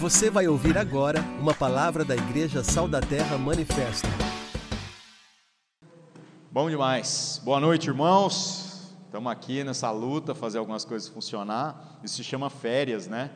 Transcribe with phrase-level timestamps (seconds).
[0.00, 4.08] Você vai ouvir agora uma palavra da Igreja Sal da Terra Manifesto.
[6.50, 7.38] Bom demais.
[7.44, 8.94] Boa noite, irmãos.
[9.04, 12.00] Estamos aqui nessa luta, fazer algumas coisas funcionar.
[12.02, 13.30] Isso se chama férias, né?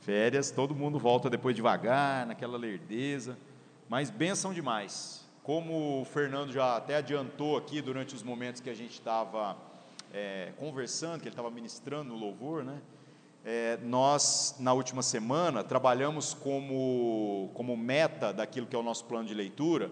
[0.00, 3.38] Férias, todo mundo volta depois devagar, naquela lerdeza,
[3.88, 5.26] mas benção demais.
[5.42, 9.56] Como o Fernando já até adiantou aqui durante os momentos que a gente estava
[10.12, 12.82] é, conversando, que ele estava ministrando no louvor, né?
[13.48, 19.28] É, nós, na última semana, trabalhamos como, como meta daquilo que é o nosso plano
[19.28, 19.88] de leitura,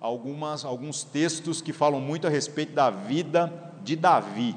[0.00, 3.52] algumas, alguns textos que falam muito a respeito da vida
[3.82, 4.54] de Davi.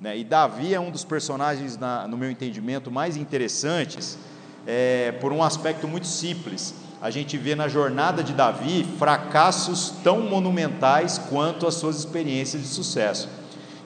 [0.00, 0.16] Né?
[0.16, 4.16] E Davi é um dos personagens, na, no meu entendimento, mais interessantes,
[4.64, 6.76] é, por um aspecto muito simples.
[7.02, 12.68] A gente vê na jornada de Davi fracassos tão monumentais quanto as suas experiências de
[12.68, 13.28] sucesso.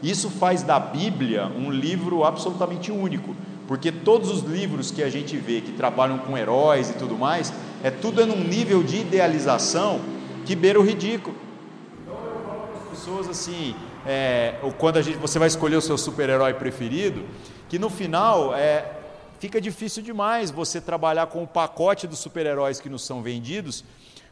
[0.02, 3.34] Isso faz da Bíblia um livro absolutamente único
[3.66, 7.52] porque todos os livros que a gente vê que trabalham com heróis e tudo mais,
[7.82, 10.00] é tudo é num nível de idealização
[10.44, 11.36] que beira o ridículo.
[12.02, 13.74] Então eu falo para as pessoas assim,
[14.06, 17.24] é, quando a gente, você vai escolher o seu super-herói preferido,
[17.68, 18.84] que no final é,
[19.38, 23.84] fica difícil demais você trabalhar com o pacote dos super-heróis que nos são vendidos,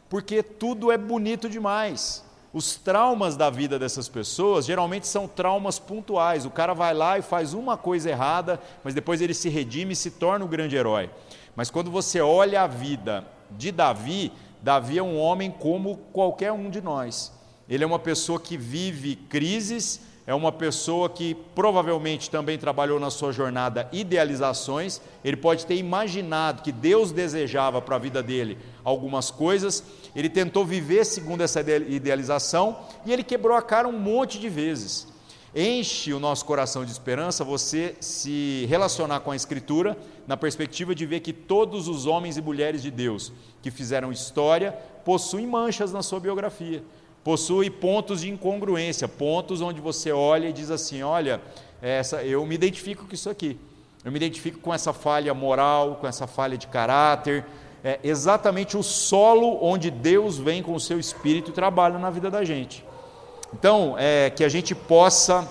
[0.09, 2.23] porque tudo é bonito demais.
[2.53, 6.45] Os traumas da vida dessas pessoas geralmente são traumas pontuais.
[6.45, 9.95] O cara vai lá e faz uma coisa errada, mas depois ele se redime e
[9.95, 11.09] se torna um grande herói.
[11.55, 16.69] Mas quando você olha a vida de Davi, Davi é um homem como qualquer um
[16.69, 17.31] de nós.
[17.69, 23.09] Ele é uma pessoa que vive crises, é uma pessoa que provavelmente também trabalhou na
[23.09, 29.31] sua jornada idealizações, ele pode ter imaginado que Deus desejava para a vida dele algumas
[29.31, 29.83] coisas,
[30.15, 35.07] ele tentou viver segundo essa idealização e ele quebrou a cara um monte de vezes.
[35.53, 41.05] Enche o nosso coração de esperança você se relacionar com a Escritura na perspectiva de
[41.05, 44.71] ver que todos os homens e mulheres de Deus que fizeram história
[45.03, 46.81] possuem manchas na sua biografia
[47.23, 51.41] possui pontos de incongruência, pontos onde você olha e diz assim: olha,
[51.81, 53.57] essa, eu me identifico com isso aqui,
[54.03, 57.45] eu me identifico com essa falha moral, com essa falha de caráter,
[57.83, 62.29] é exatamente o solo onde Deus vem com o seu espírito e trabalha na vida
[62.29, 62.85] da gente.
[63.53, 65.47] Então, é, que a gente possa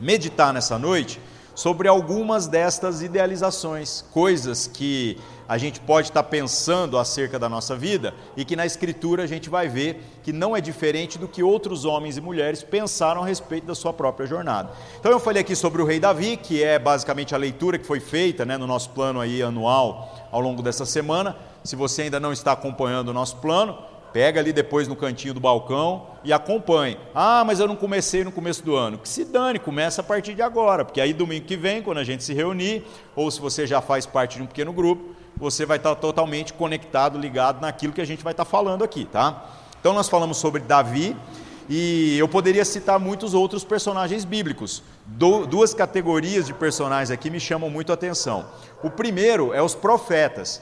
[0.00, 1.20] meditar nessa noite
[1.54, 8.14] sobre algumas destas idealizações, coisas que a gente pode estar pensando acerca da nossa vida
[8.36, 11.86] e que na Escritura a gente vai ver que não é diferente do que outros
[11.86, 14.70] homens e mulheres pensaram a respeito da sua própria jornada.
[15.00, 17.98] Então eu falei aqui sobre o rei Davi, que é basicamente a leitura que foi
[17.98, 21.34] feita né, no nosso plano aí anual ao longo dessa semana.
[21.64, 23.78] Se você ainda não está acompanhando o nosso plano,
[24.12, 26.96] Pega ali depois no cantinho do balcão e acompanhe.
[27.14, 28.98] Ah, mas eu não comecei no começo do ano.
[28.98, 32.04] Que se dane, começa a partir de agora, porque aí domingo que vem, quando a
[32.04, 35.76] gente se reunir, ou se você já faz parte de um pequeno grupo, você vai
[35.76, 39.44] estar totalmente conectado, ligado naquilo que a gente vai estar falando aqui, tá?
[39.80, 41.16] Então nós falamos sobre Davi
[41.68, 44.82] e eu poderia citar muitos outros personagens bíblicos.
[45.06, 48.46] Do, duas categorias de personagens aqui me chamam muito a atenção.
[48.82, 50.60] O primeiro é os profetas,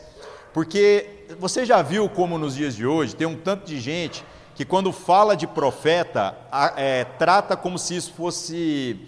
[0.52, 4.64] porque você já viu como nos dias de hoje tem um tanto de gente que
[4.64, 6.34] quando fala de profeta
[6.76, 8.98] é, trata como se isso fosse,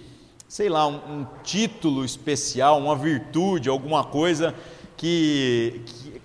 [0.47, 4.55] sei lá, um, um título especial, uma virtude, alguma coisa
[4.99, 6.21] que, que,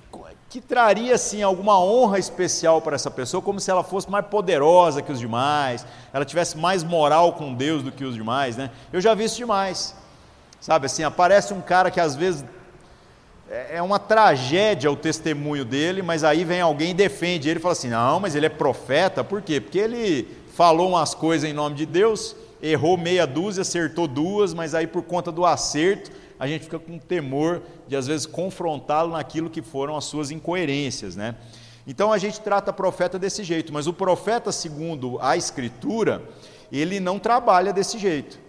[0.49, 5.01] que traria assim alguma honra especial para essa pessoa, como se ela fosse mais poderosa
[5.01, 8.71] que os demais, ela tivesse mais moral com Deus do que os demais, né?
[8.91, 9.95] Eu já vi isso demais,
[10.59, 10.87] sabe?
[10.87, 12.43] Assim, aparece um cara que às vezes
[13.49, 17.61] é, é uma tragédia o testemunho dele, mas aí vem alguém e defende ele e
[17.61, 19.61] fala assim: não, mas ele é profeta, por quê?
[19.61, 24.73] Porque ele falou umas coisas em nome de Deus, errou meia dúzia, acertou duas, mas
[24.73, 29.49] aí por conta do acerto a gente fica com temor de às vezes confrontá-lo naquilo
[29.49, 31.35] que foram as suas incoerências, né?
[31.85, 36.23] Então a gente trata profeta desse jeito, mas o profeta, segundo a Escritura,
[36.71, 38.39] ele não trabalha desse jeito.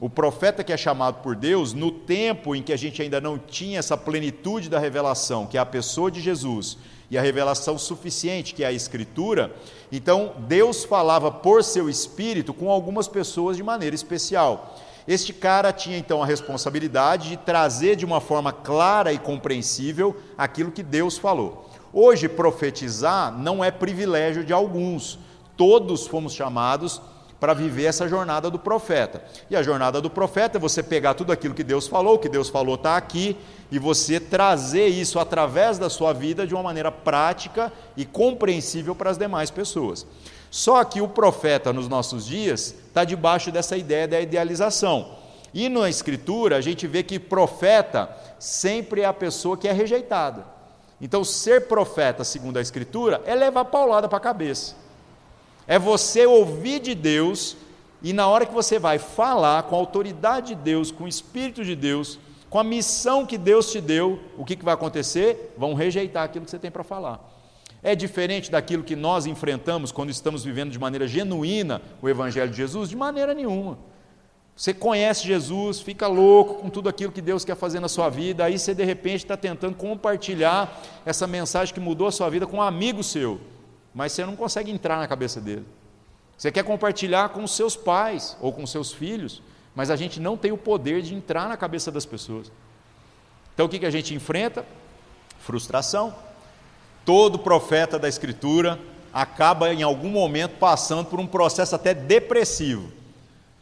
[0.00, 3.36] O profeta que é chamado por Deus, no tempo em que a gente ainda não
[3.36, 6.78] tinha essa plenitude da revelação, que é a pessoa de Jesus,
[7.10, 9.54] e a revelação suficiente, que é a Escritura,
[9.90, 14.76] então Deus falava por seu Espírito com algumas pessoas de maneira especial.
[15.06, 20.70] Este cara tinha então a responsabilidade de trazer de uma forma clara e compreensível aquilo
[20.70, 21.70] que Deus falou.
[21.92, 25.18] Hoje, profetizar não é privilégio de alguns,
[25.56, 27.00] todos fomos chamados
[27.40, 29.22] para viver essa jornada do profeta.
[29.48, 32.28] E a jornada do profeta é você pegar tudo aquilo que Deus falou, o que
[32.28, 33.36] Deus falou está aqui,
[33.70, 39.10] e você trazer isso através da sua vida de uma maneira prática e compreensível para
[39.10, 40.06] as demais pessoas.
[40.50, 45.16] Só que o profeta nos nossos dias está debaixo dessa ideia da idealização.
[45.52, 50.44] E na Escritura a gente vê que profeta sempre é a pessoa que é rejeitada.
[51.00, 54.74] Então, ser profeta, segundo a Escritura, é levar paulada para a cabeça.
[55.68, 57.56] É você ouvir de Deus
[58.02, 61.64] e na hora que você vai falar com a autoridade de Deus, com o Espírito
[61.64, 62.18] de Deus,
[62.48, 65.54] com a missão que Deus te deu, o que, que vai acontecer?
[65.58, 67.20] Vão rejeitar aquilo que você tem para falar.
[67.82, 72.56] É diferente daquilo que nós enfrentamos quando estamos vivendo de maneira genuína o Evangelho de
[72.56, 72.88] Jesus?
[72.88, 73.78] De maneira nenhuma.
[74.56, 78.44] Você conhece Jesus, fica louco com tudo aquilo que Deus quer fazer na sua vida,
[78.44, 82.56] aí você de repente está tentando compartilhar essa mensagem que mudou a sua vida com
[82.56, 83.38] um amigo seu,
[83.98, 85.66] mas você não consegue entrar na cabeça dele.
[86.36, 89.42] Você quer compartilhar com os seus pais ou com os seus filhos,
[89.74, 92.52] mas a gente não tem o poder de entrar na cabeça das pessoas.
[93.52, 94.64] Então o que, que a gente enfrenta?
[95.40, 96.14] Frustração.
[97.04, 98.78] Todo profeta da Escritura
[99.12, 102.92] acaba em algum momento passando por um processo até depressivo.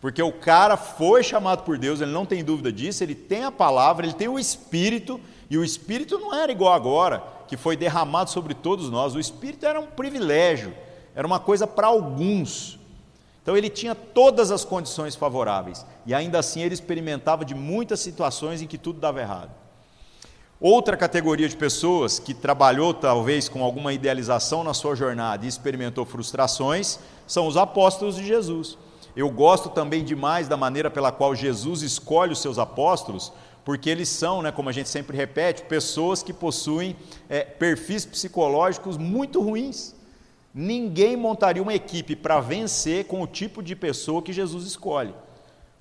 [0.01, 3.53] Porque o cara foi chamado por Deus, ele não tem dúvida disso, ele tem a
[3.53, 8.31] palavra, ele tem o Espírito, e o Espírito não era igual agora, que foi derramado
[8.31, 9.15] sobre todos nós.
[9.15, 10.75] O Espírito era um privilégio,
[11.15, 12.79] era uma coisa para alguns.
[13.43, 18.61] Então ele tinha todas as condições favoráveis e ainda assim ele experimentava de muitas situações
[18.61, 19.53] em que tudo dava errado.
[20.61, 26.05] Outra categoria de pessoas que trabalhou talvez com alguma idealização na sua jornada e experimentou
[26.05, 28.77] frustrações são os apóstolos de Jesus.
[29.17, 33.33] Eu gosto também demais da maneira pela qual Jesus escolhe os seus apóstolos,
[33.65, 36.95] porque eles são, né, como a gente sempre repete, pessoas que possuem
[37.27, 39.95] é, perfis psicológicos muito ruins.
[40.55, 45.15] Ninguém montaria uma equipe para vencer com o tipo de pessoa que Jesus escolhe.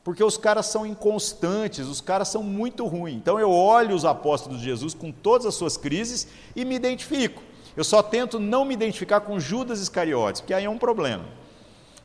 [0.01, 3.15] Porque os caras são inconstantes, os caras são muito ruins.
[3.15, 7.43] Então eu olho os apóstolos de Jesus com todas as suas crises e me identifico.
[7.75, 11.25] Eu só tento não me identificar com Judas Iscariotes, porque aí é um problema.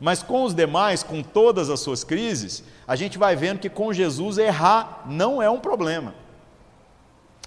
[0.01, 3.93] Mas com os demais, com todas as suas crises, a gente vai vendo que com
[3.93, 6.15] Jesus errar não é um problema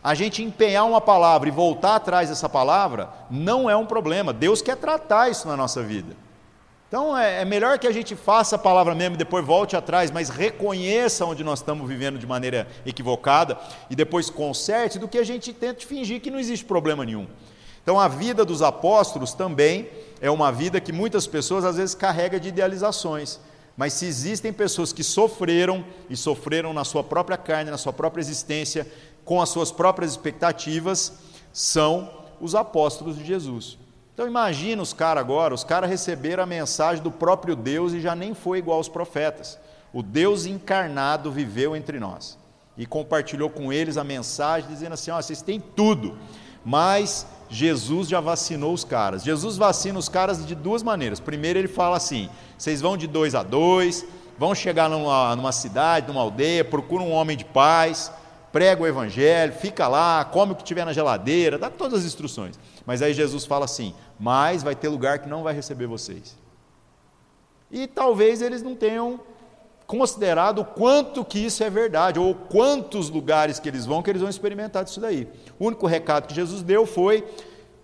[0.03, 4.33] a gente empenhar uma palavra e voltar atrás dessa palavra não é um problema.
[4.33, 6.13] Deus quer tratar isso na nossa vida.
[6.89, 10.11] Então é, é, melhor que a gente faça a palavra mesmo e depois volte atrás,
[10.11, 13.57] mas reconheça onde nós estamos vivendo de maneira equivocada
[13.89, 17.25] e depois conserte, do que a gente tente fingir que não existe problema nenhum.
[17.83, 19.89] Então a vida dos apóstolos também
[20.21, 23.39] é uma vida que muitas pessoas às vezes carrega de idealizações.
[23.75, 28.21] Mas se existem pessoas que sofreram e sofreram na sua própria carne, na sua própria
[28.21, 28.87] existência,
[29.25, 31.13] com as suas próprias expectativas,
[31.51, 32.09] são
[32.39, 33.77] os apóstolos de Jesus.
[34.13, 38.15] Então imagina os caras agora, os caras receberam a mensagem do próprio Deus e já
[38.15, 39.57] nem foi igual aos profetas.
[39.91, 42.37] O Deus encarnado viveu entre nós
[42.77, 46.17] e compartilhou com eles a mensagem dizendo assim: ó, vocês têm tudo,
[46.63, 49.23] mas Jesus já vacinou os caras.
[49.23, 51.19] Jesus vacina os caras de duas maneiras.
[51.19, 54.05] Primeiro ele fala assim: vocês vão de dois a dois,
[54.37, 58.11] vão chegar numa, numa cidade, numa aldeia, procuram um homem de paz
[58.53, 62.57] prega o evangelho, fica lá, come o que tiver na geladeira, dá todas as instruções.
[62.85, 66.37] Mas aí Jesus fala assim: mas vai ter lugar que não vai receber vocês.
[67.71, 69.19] E talvez eles não tenham
[69.87, 74.21] considerado o quanto que isso é verdade, ou quantos lugares que eles vão que eles
[74.21, 75.27] vão experimentar disso daí.
[75.59, 77.23] O único recado que Jesus deu foi: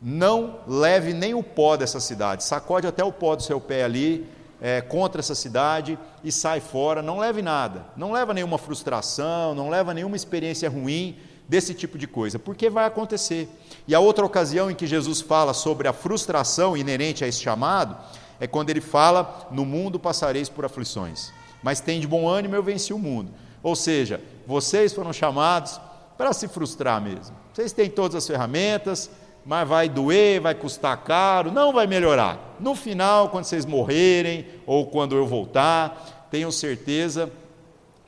[0.01, 4.27] não leve nem o pó dessa cidade, sacode até o pó do seu pé ali,
[4.61, 9.69] é, contra essa cidade e sai fora, não leve nada, não leva nenhuma frustração, não
[9.69, 11.17] leva nenhuma experiência ruim
[11.47, 13.49] desse tipo de coisa, porque vai acontecer.
[13.87, 17.97] E a outra ocasião em que Jesus fala sobre a frustração inerente a esse chamado
[18.39, 21.31] é quando ele fala: No mundo passareis por aflições,
[21.63, 23.31] mas tem de bom ânimo, eu venci o mundo.
[23.61, 25.79] Ou seja, vocês foram chamados
[26.17, 27.35] para se frustrar mesmo.
[27.53, 29.09] Vocês têm todas as ferramentas,
[29.45, 32.55] mas vai doer, vai custar caro, não vai melhorar.
[32.59, 37.31] No final, quando vocês morrerem ou quando eu voltar, tenham certeza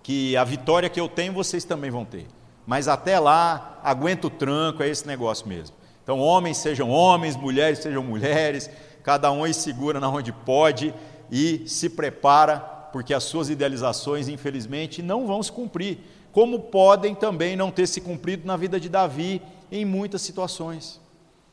[0.03, 2.27] que a vitória que eu tenho vocês também vão ter.
[2.65, 5.75] Mas até lá, aguenta o tranco, é esse negócio mesmo.
[6.03, 8.70] Então, homens sejam homens, mulheres sejam mulheres,
[9.03, 10.93] cada um aí segura na onde pode
[11.31, 12.60] e se prepara,
[12.91, 16.00] porque as suas idealizações, infelizmente, não vão se cumprir,
[16.31, 21.00] como podem também não ter se cumprido na vida de Davi em muitas situações.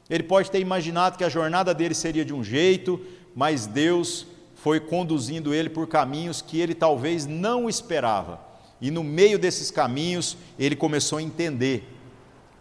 [0.09, 3.01] Ele pode ter imaginado que a jornada dele seria de um jeito,
[3.35, 8.41] mas Deus foi conduzindo ele por caminhos que ele talvez não esperava.
[8.81, 11.85] E no meio desses caminhos, ele começou a entender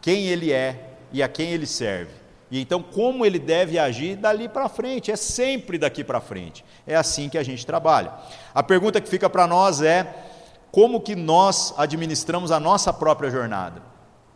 [0.01, 2.11] quem ele é e a quem ele serve.
[2.49, 6.63] E então, como ele deve agir dali para frente, é sempre daqui para frente.
[6.85, 8.13] É assim que a gente trabalha.
[8.53, 10.15] A pergunta que fica para nós é:
[10.71, 13.81] como que nós administramos a nossa própria jornada?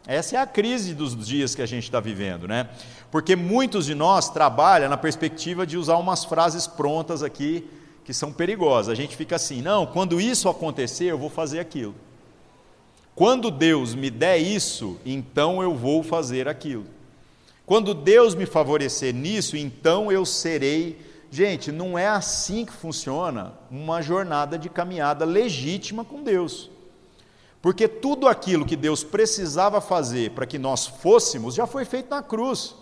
[0.05, 2.69] Essa é a crise dos dias que a gente está vivendo, né?
[3.09, 7.69] Porque muitos de nós trabalham na perspectiva de usar umas frases prontas aqui
[8.03, 8.89] que são perigosas.
[8.89, 11.95] A gente fica assim: não, quando isso acontecer, eu vou fazer aquilo.
[13.15, 16.85] Quando Deus me der isso, então eu vou fazer aquilo.
[17.71, 20.99] Quando Deus me favorecer nisso, então eu serei.
[21.31, 26.69] Gente, não é assim que funciona uma jornada de caminhada legítima com Deus.
[27.61, 32.21] Porque tudo aquilo que Deus precisava fazer para que nós fôssemos já foi feito na
[32.21, 32.75] cruz.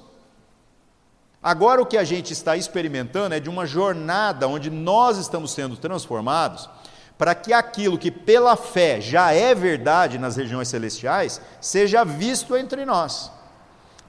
[1.40, 5.78] Agora o que a gente está experimentando é de uma jornada onde nós estamos sendo
[5.78, 6.68] transformados
[7.16, 12.88] para que aquilo que pela fé já é verdade nas regiões celestiais seja visto entre
[12.88, 13.38] nós.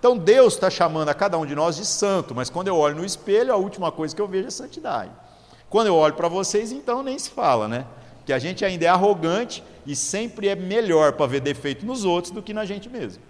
[0.00, 2.96] Então Deus está chamando a cada um de nós de santo, mas quando eu olho
[2.96, 5.10] no espelho, a última coisa que eu vejo é santidade.
[5.68, 7.84] Quando eu olho para vocês, então nem se fala, né?
[8.24, 12.32] Que a gente ainda é arrogante e sempre é melhor para ver defeito nos outros
[12.32, 13.22] do que na gente mesmo.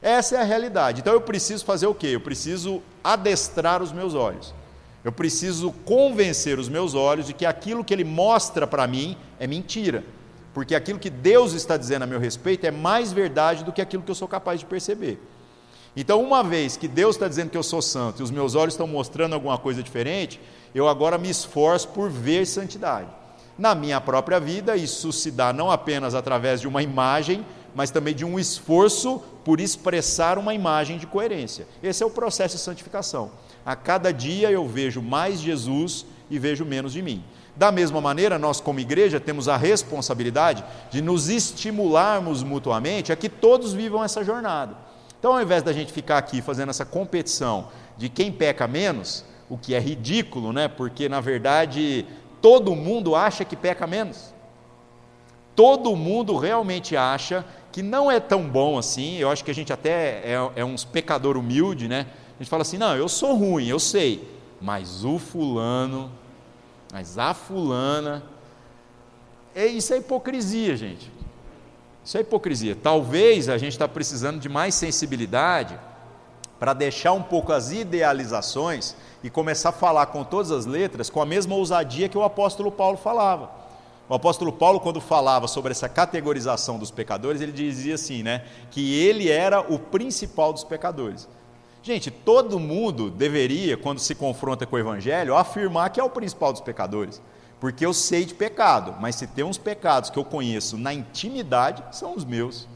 [0.00, 1.00] Essa é a realidade.
[1.00, 2.08] Então eu preciso fazer o quê?
[2.12, 4.54] Eu preciso adestrar os meus olhos.
[5.02, 9.48] Eu preciso convencer os meus olhos de que aquilo que ele mostra para mim é
[9.48, 10.04] mentira.
[10.54, 14.04] Porque aquilo que Deus está dizendo a meu respeito é mais verdade do que aquilo
[14.04, 15.20] que eu sou capaz de perceber.
[16.00, 18.74] Então, uma vez que Deus está dizendo que eu sou santo e os meus olhos
[18.74, 20.40] estão mostrando alguma coisa diferente,
[20.72, 23.08] eu agora me esforço por ver santidade.
[23.58, 28.14] Na minha própria vida, isso se dá não apenas através de uma imagem, mas também
[28.14, 31.66] de um esforço por expressar uma imagem de coerência.
[31.82, 33.32] Esse é o processo de santificação.
[33.66, 37.24] A cada dia eu vejo mais Jesus e vejo menos de mim.
[37.56, 43.28] Da mesma maneira, nós, como igreja, temos a responsabilidade de nos estimularmos mutuamente a que
[43.28, 44.86] todos vivam essa jornada.
[45.18, 49.56] Então, ao invés da gente ficar aqui fazendo essa competição de quem peca menos, o
[49.56, 50.68] que é ridículo, né?
[50.68, 52.06] Porque na verdade
[52.40, 54.32] todo mundo acha que peca menos.
[55.56, 59.16] Todo mundo realmente acha que não é tão bom assim.
[59.16, 62.06] Eu acho que a gente até é, é uns pecador humilde, né?
[62.36, 64.28] A gente fala assim: não, eu sou ruim, eu sei,
[64.60, 66.12] mas o fulano,
[66.92, 68.22] mas a fulana.
[69.54, 71.10] É, isso é hipocrisia, gente.
[72.08, 72.74] Isso é hipocrisia.
[72.74, 75.78] Talvez a gente está precisando de mais sensibilidade
[76.58, 81.20] para deixar um pouco as idealizações e começar a falar com todas as letras com
[81.20, 83.50] a mesma ousadia que o apóstolo Paulo falava.
[84.08, 88.98] O apóstolo Paulo, quando falava sobre essa categorização dos pecadores, ele dizia assim, né, que
[88.98, 91.28] ele era o principal dos pecadores.
[91.82, 96.54] Gente, todo mundo deveria, quando se confronta com o evangelho, afirmar que é o principal
[96.54, 97.20] dos pecadores
[97.60, 101.82] porque eu sei de pecado, mas se tem uns pecados que eu conheço na intimidade,
[101.90, 102.68] são os meus.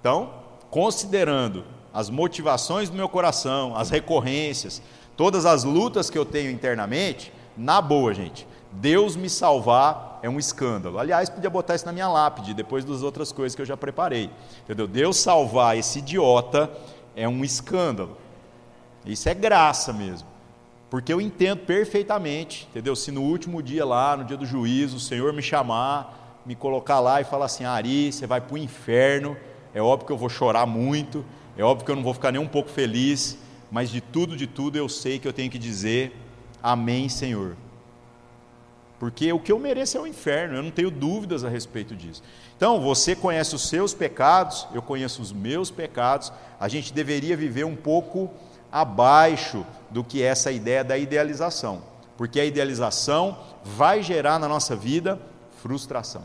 [0.00, 0.30] Então,
[0.70, 1.64] considerando
[1.94, 4.82] as motivações do meu coração, as recorrências,
[5.16, 10.38] todas as lutas que eu tenho internamente, na boa, gente, Deus me salvar é um
[10.38, 10.98] escândalo.
[10.98, 14.30] Aliás, podia botar isso na minha lápide, depois das outras coisas que eu já preparei.
[14.64, 14.86] Entendeu?
[14.86, 16.70] Deus salvar esse idiota
[17.14, 18.16] é um escândalo.
[19.04, 20.28] Isso é graça mesmo.
[20.88, 22.94] Porque eu entendo perfeitamente, entendeu?
[22.94, 27.00] Se no último dia lá, no dia do juízo, o Senhor me chamar, me colocar
[27.00, 29.36] lá e falar assim: Ari, você vai para o inferno,
[29.74, 31.24] é óbvio que eu vou chorar muito,
[31.56, 33.36] é óbvio que eu não vou ficar nem um pouco feliz,
[33.70, 36.16] mas de tudo, de tudo eu sei que eu tenho que dizer:
[36.62, 37.56] Amém, Senhor.
[38.98, 42.22] Porque o que eu mereço é o inferno, eu não tenho dúvidas a respeito disso.
[42.56, 47.64] Então, você conhece os seus pecados, eu conheço os meus pecados, a gente deveria viver
[47.64, 48.30] um pouco
[48.72, 51.80] abaixo do que essa ideia da idealização,
[52.18, 55.18] porque a idealização vai gerar na nossa vida
[55.62, 56.20] frustração.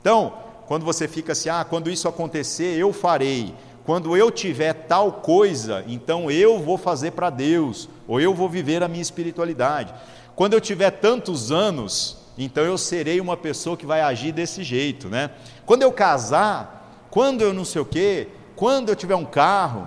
[0.00, 0.32] Então,
[0.66, 3.54] quando você fica assim, ah, quando isso acontecer, eu farei.
[3.84, 8.82] Quando eu tiver tal coisa, então eu vou fazer para Deus, ou eu vou viver
[8.82, 9.92] a minha espiritualidade.
[10.34, 15.10] Quando eu tiver tantos anos, então eu serei uma pessoa que vai agir desse jeito,
[15.10, 15.32] né?
[15.66, 19.86] Quando eu casar, quando eu não sei o quê, quando eu tiver um carro,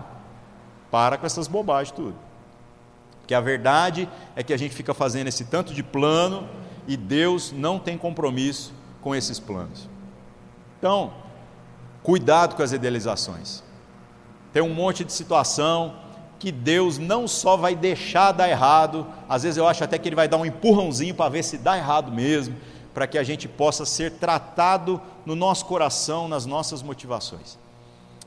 [0.92, 2.25] para com essas bobagens tudo.
[3.26, 6.48] Porque a verdade é que a gente fica fazendo esse tanto de plano
[6.88, 9.90] e Deus não tem compromisso com esses planos.
[10.78, 11.12] Então,
[12.04, 13.64] cuidado com as idealizações.
[14.54, 15.96] Tem um monte de situação
[16.38, 20.16] que Deus não só vai deixar dar errado, às vezes eu acho até que Ele
[20.16, 22.56] vai dar um empurrãozinho para ver se dá errado mesmo,
[22.94, 27.58] para que a gente possa ser tratado no nosso coração, nas nossas motivações.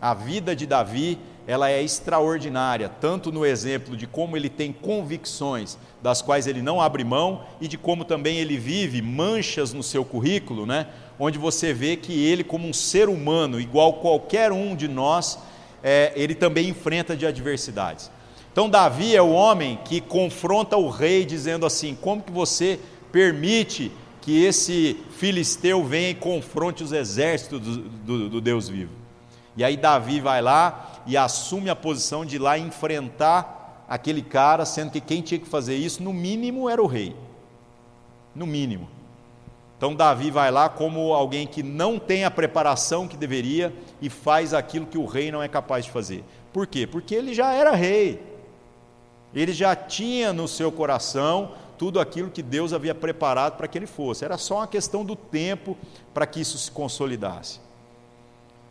[0.00, 5.78] A vida de Davi ela é extraordinária, tanto no exemplo de como ele tem convicções
[6.02, 10.04] das quais ele não abre mão e de como também ele vive manchas no seu
[10.04, 10.88] currículo, né?
[11.18, 15.38] onde você vê que ele, como um ser humano, igual qualquer um de nós,
[15.82, 18.10] é, ele também enfrenta de adversidades.
[18.52, 22.78] Então, Davi é o homem que confronta o rei, dizendo assim: como que você
[23.10, 23.90] permite
[24.20, 29.07] que esse filisteu venha e confronte os exércitos do, do, do Deus vivo?
[29.58, 34.64] E aí, Davi vai lá e assume a posição de ir lá enfrentar aquele cara,
[34.64, 37.16] sendo que quem tinha que fazer isso, no mínimo, era o rei.
[38.36, 38.88] No mínimo.
[39.76, 44.54] Então Davi vai lá como alguém que não tem a preparação que deveria e faz
[44.54, 46.24] aquilo que o rei não é capaz de fazer.
[46.52, 46.86] Por quê?
[46.86, 48.22] Porque ele já era rei.
[49.34, 53.86] Ele já tinha no seu coração tudo aquilo que Deus havia preparado para que ele
[53.88, 54.24] fosse.
[54.24, 55.76] Era só uma questão do tempo
[56.14, 57.66] para que isso se consolidasse.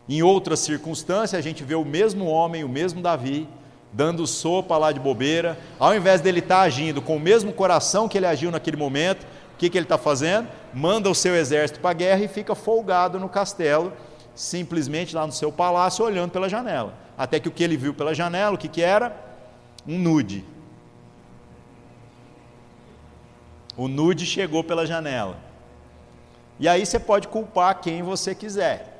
[0.10, 3.48] Em outras circunstâncias, a gente vê o mesmo homem, o mesmo Davi,
[3.92, 8.08] dando sopa lá de bobeira, ao invés dele estar tá agindo com o mesmo coração
[8.08, 10.48] que ele agiu naquele momento, o que, que ele está fazendo?
[10.74, 13.92] Manda o seu exército para a guerra e fica folgado no castelo,
[14.36, 16.94] simplesmente lá no seu palácio, olhando pela janela.
[17.18, 19.16] Até que o que ele viu pela janela, o que, que era?
[19.88, 20.46] Um nude.
[23.76, 25.38] O nude chegou pela janela.
[26.60, 28.97] E aí você pode culpar quem você quiser.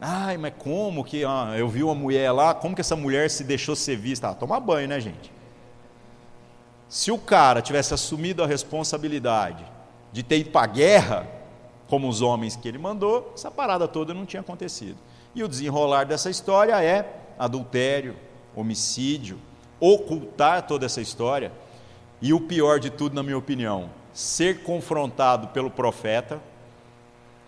[0.00, 3.42] Ai, mas como que ó, eu vi uma mulher lá, como que essa mulher se
[3.42, 4.28] deixou ser vista?
[4.28, 5.32] Ah, toma banho, né, gente?
[6.88, 9.64] Se o cara tivesse assumido a responsabilidade
[10.12, 11.26] de ter ido para a guerra,
[11.88, 14.96] como os homens que ele mandou, essa parada toda não tinha acontecido.
[15.34, 17.06] E o desenrolar dessa história é
[17.38, 18.16] adultério,
[18.54, 19.38] homicídio,
[19.80, 21.52] ocultar toda essa história.
[22.20, 26.40] E o pior de tudo, na minha opinião, ser confrontado pelo profeta.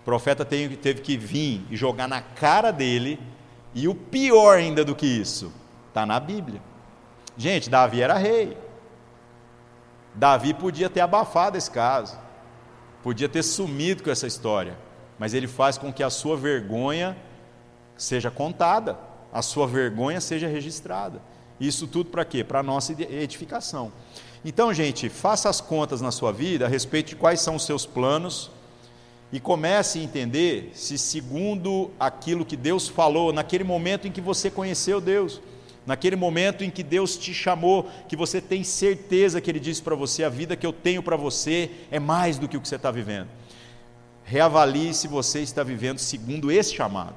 [0.01, 3.21] O profeta teve que vir e jogar na cara dele.
[3.75, 5.53] E o pior ainda do que isso,
[5.89, 6.61] está na Bíblia.
[7.37, 8.57] Gente, Davi era rei.
[10.15, 12.19] Davi podia ter abafado esse caso,
[13.03, 14.77] podia ter sumido com essa história,
[15.19, 17.17] mas ele faz com que a sua vergonha
[17.97, 18.99] seja contada,
[19.33, 21.23] a sua vergonha seja registrada.
[21.61, 22.43] Isso tudo para quê?
[22.43, 23.93] Para nossa edificação.
[24.45, 27.87] Então, gente, faça as contas na sua vida a respeito de quais são os seus
[27.87, 28.51] planos
[29.33, 34.51] e comece a entender se, segundo aquilo que Deus falou, naquele momento em que você
[34.51, 35.41] conheceu Deus,
[35.87, 39.95] naquele momento em que Deus te chamou, que você tem certeza que Ele disse para
[39.95, 42.77] você: a vida que eu tenho para você é mais do que o que você
[42.77, 43.29] está vivendo.
[44.25, 47.15] Reavalie se você está vivendo segundo esse chamado,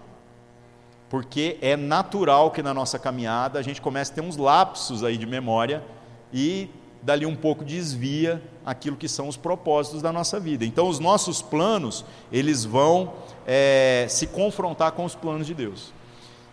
[1.10, 5.18] porque é natural que na nossa caminhada a gente comece a ter uns lapsos aí
[5.18, 5.84] de memória
[6.32, 6.70] e
[7.04, 10.64] dali um pouco desvia aquilo que são os propósitos da nossa vida.
[10.66, 13.14] Então, os nossos planos, eles vão
[13.46, 15.94] é, se confrontar com os planos de Deus.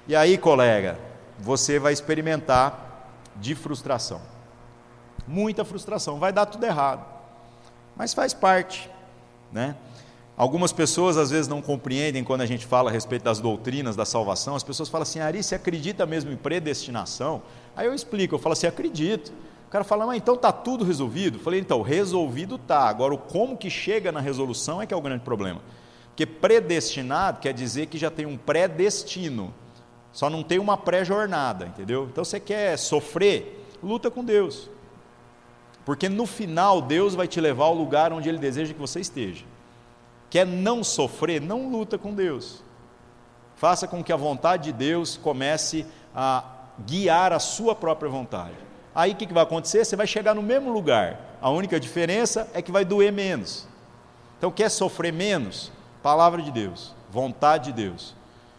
[0.08, 0.98] E aí, colega,
[1.38, 4.20] você vai experimentar de frustração.
[5.26, 7.06] Muita frustração, vai dar tudo errado.
[7.94, 8.90] Mas faz parte,
[9.52, 9.76] né?
[10.36, 14.06] Algumas pessoas às vezes não compreendem quando a gente fala a respeito das doutrinas da
[14.06, 14.56] salvação.
[14.56, 17.42] As pessoas falam assim: Ari, você acredita mesmo em predestinação?
[17.76, 19.30] Aí eu explico, eu falo assim: acredito.
[19.70, 21.38] O cara fala, mas então está tudo resolvido?
[21.38, 22.88] Eu falei, então, resolvido está.
[22.88, 25.61] Agora, o como que chega na resolução é que é o grande problema.
[26.09, 29.54] Porque predestinado quer dizer que já tem um predestino.
[30.12, 32.09] Só não tem uma pré-jornada, entendeu?
[32.11, 34.68] Então você quer sofrer, luta com Deus.
[35.85, 39.44] Porque no final Deus vai te levar ao lugar onde Ele deseja que você esteja.
[40.28, 42.61] Quer não sofrer, não luta com Deus.
[43.54, 46.42] Faça com que a vontade de Deus comece a
[46.85, 48.69] guiar a sua própria vontade.
[48.94, 49.85] Aí o que, que vai acontecer?
[49.85, 51.37] Você vai chegar no mesmo lugar.
[51.40, 53.66] A única diferença é que vai doer menos.
[54.38, 55.70] Então, quer sofrer menos?
[56.03, 58.14] Palavra de Deus, vontade de Deus.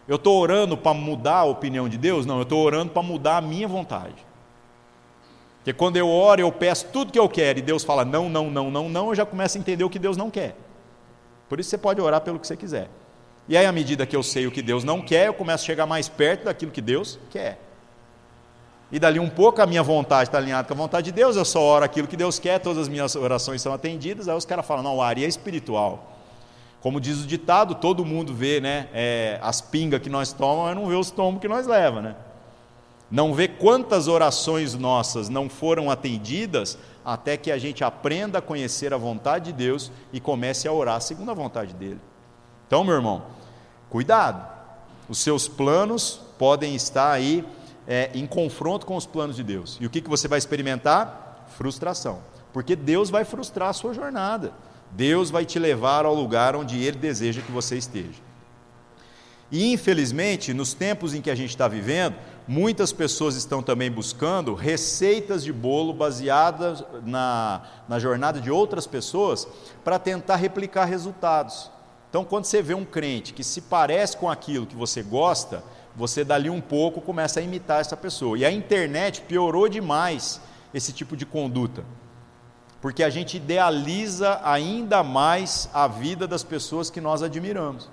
[0.06, 2.24] Eu estou orando para mudar a opinião de Deus?
[2.24, 4.14] Não, eu estou orando para mudar a minha vontade.
[5.58, 8.50] Porque quando eu oro, eu peço tudo que eu quero e Deus fala não, não,
[8.50, 10.56] não, não, não, eu já começo a entender o que Deus não quer.
[11.48, 12.88] Por isso você pode orar pelo que você quiser.
[13.48, 15.66] E aí, à medida que eu sei o que Deus não quer, eu começo a
[15.66, 17.58] chegar mais perto daquilo que Deus quer.
[18.92, 21.46] E dali um pouco a minha vontade está alinhada com a vontade de Deus, eu
[21.46, 24.28] só oro aquilo que Deus quer, todas as minhas orações são atendidas.
[24.28, 26.12] Aí os caras falam: não, o Ari é espiritual.
[26.82, 30.76] Como diz o ditado, todo mundo vê né, é, as pingas que nós tomamos, mas
[30.76, 32.16] não vê os tombos que nós leva, né?
[33.10, 38.92] Não vê quantas orações nossas não foram atendidas até que a gente aprenda a conhecer
[38.92, 42.00] a vontade de Deus e comece a orar segundo a vontade dele.
[42.66, 43.22] Então, meu irmão,
[43.88, 44.50] cuidado.
[45.08, 47.44] Os seus planos podem estar aí
[47.86, 49.78] é, em confronto com os planos de Deus.
[49.80, 51.46] E o que, que você vai experimentar?
[51.56, 52.20] Frustração.
[52.52, 54.52] Porque Deus vai frustrar a sua jornada.
[54.90, 58.20] Deus vai te levar ao lugar onde Ele deseja que você esteja.
[59.50, 62.16] E infelizmente, nos tempos em que a gente está vivendo,
[62.48, 69.46] muitas pessoas estão também buscando receitas de bolo baseadas na, na jornada de outras pessoas
[69.84, 71.70] para tentar replicar resultados.
[72.08, 75.62] Então, quando você vê um crente que se parece com aquilo que você gosta,
[75.96, 78.38] você dali um pouco começa a imitar essa pessoa.
[78.38, 80.40] E a internet piorou demais
[80.72, 81.84] esse tipo de conduta
[82.82, 87.88] porque a gente idealiza ainda mais a vida das pessoas que nós admiramos.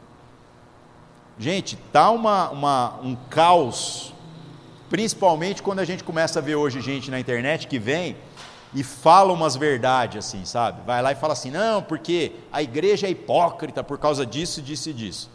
[1.38, 4.12] Gente, tá uma, uma, um caos,
[4.90, 8.18] principalmente quando a gente começa a ver hoje gente na internet que vem
[8.74, 10.82] e fala umas verdades assim, sabe?
[10.88, 14.90] Vai lá e fala assim: não, porque a igreja é hipócrita por causa disso, disso
[14.90, 15.30] e disso.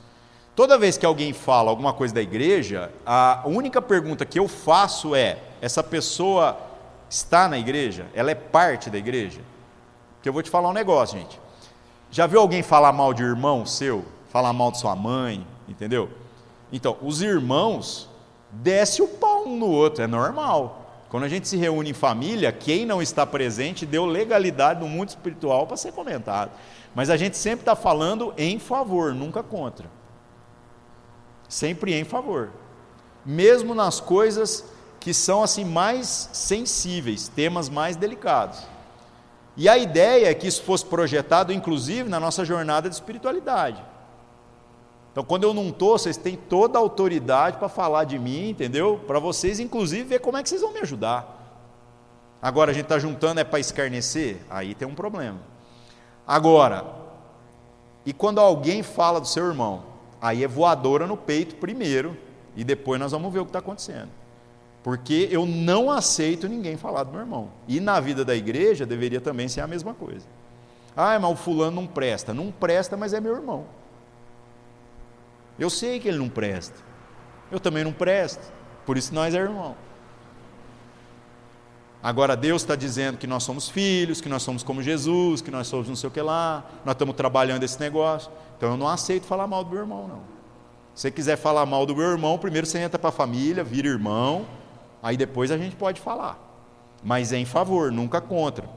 [0.54, 5.14] Toda vez que alguém fala alguma coisa da igreja, a única pergunta que eu faço
[5.14, 6.56] é: essa pessoa
[7.10, 8.06] está na igreja?
[8.14, 9.40] Ela é parte da igreja?
[10.16, 11.40] Porque eu vou te falar um negócio, gente.
[12.10, 14.04] Já viu alguém falar mal de irmão seu?
[14.30, 15.44] Falar mal de sua mãe?
[15.68, 16.08] Entendeu?
[16.72, 18.08] Então, os irmãos
[18.50, 20.82] desce o pau um no outro, é normal.
[21.08, 25.08] Quando a gente se reúne em família, quem não está presente deu legalidade no mundo
[25.08, 26.52] espiritual para ser comentado.
[26.94, 29.88] Mas a gente sempre está falando em favor, nunca contra.
[31.54, 32.50] Sempre em favor.
[33.24, 34.64] Mesmo nas coisas
[34.98, 38.58] que são assim mais sensíveis, temas mais delicados.
[39.56, 43.80] E a ideia é que isso fosse projetado, inclusive, na nossa jornada de espiritualidade.
[45.12, 49.00] Então, quando eu não estou, vocês têm toda a autoridade para falar de mim, entendeu?
[49.06, 51.62] Para vocês, inclusive, ver como é que vocês vão me ajudar.
[52.42, 54.38] Agora, a gente está juntando é para escarnecer?
[54.50, 55.38] Aí tem um problema.
[56.26, 56.84] Agora,
[58.04, 59.93] e quando alguém fala do seu irmão?
[60.24, 62.16] Aí é voadora no peito primeiro,
[62.56, 64.08] e depois nós vamos ver o que está acontecendo.
[64.82, 67.50] Porque eu não aceito ninguém falar do meu irmão.
[67.68, 70.24] E na vida da igreja deveria também ser a mesma coisa.
[70.96, 72.32] Ah, mas o fulano não presta.
[72.32, 73.66] Não presta, mas é meu irmão.
[75.58, 76.78] Eu sei que ele não presta.
[77.52, 78.50] Eu também não presto.
[78.86, 79.76] Por isso nós é irmão.
[82.04, 85.66] Agora Deus está dizendo que nós somos filhos, que nós somos como Jesus, que nós
[85.66, 88.30] somos não sei o que lá, nós estamos trabalhando esse negócio.
[88.58, 90.20] Então eu não aceito falar mal do meu irmão, não.
[90.94, 93.88] Se você quiser falar mal do meu irmão, primeiro você entra para a família, vira
[93.88, 94.44] irmão,
[95.02, 96.38] aí depois a gente pode falar.
[97.02, 98.68] Mas é em favor, nunca contra.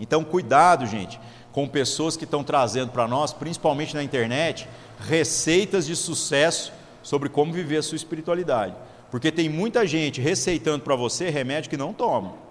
[0.00, 1.20] Então cuidado, gente,
[1.52, 4.66] com pessoas que estão trazendo para nós, principalmente na internet,
[5.00, 6.72] receitas de sucesso
[7.02, 8.74] sobre como viver a sua espiritualidade.
[9.10, 12.43] Porque tem muita gente receitando para você remédio que não toma.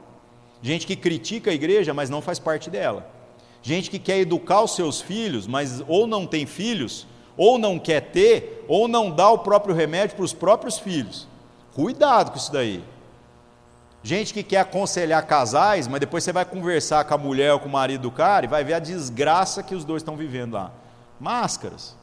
[0.64, 3.06] Gente que critica a igreja, mas não faz parte dela.
[3.62, 8.00] Gente que quer educar os seus filhos, mas ou não tem filhos, ou não quer
[8.00, 11.28] ter, ou não dá o próprio remédio para os próprios filhos.
[11.76, 12.82] Cuidado com isso daí.
[14.02, 17.68] Gente que quer aconselhar casais, mas depois você vai conversar com a mulher ou com
[17.68, 20.72] o marido do cara e vai ver a desgraça que os dois estão vivendo lá.
[21.20, 21.94] Máscaras.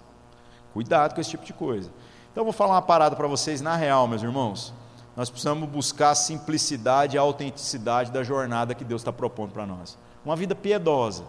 [0.74, 1.90] Cuidado com esse tipo de coisa.
[2.30, 4.74] Então eu vou falar uma parada para vocês na real, meus irmãos.
[5.20, 9.66] Nós precisamos buscar a simplicidade e a autenticidade da jornada que Deus está propondo para
[9.66, 9.98] nós.
[10.24, 11.24] Uma vida piedosa.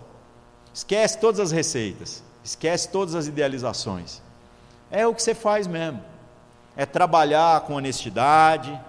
[0.73, 4.21] Esquece todas as receitas, esquece todas as idealizações.
[4.89, 6.01] É o que você faz mesmo.
[6.73, 8.79] É trabalhar com honestidade,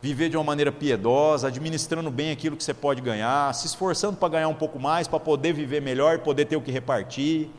[0.00, 4.30] viver de uma maneira piedosa, administrando bem aquilo que você pode ganhar, se esforçando para
[4.30, 7.50] ganhar um pouco mais, para poder viver melhor e poder ter o que repartir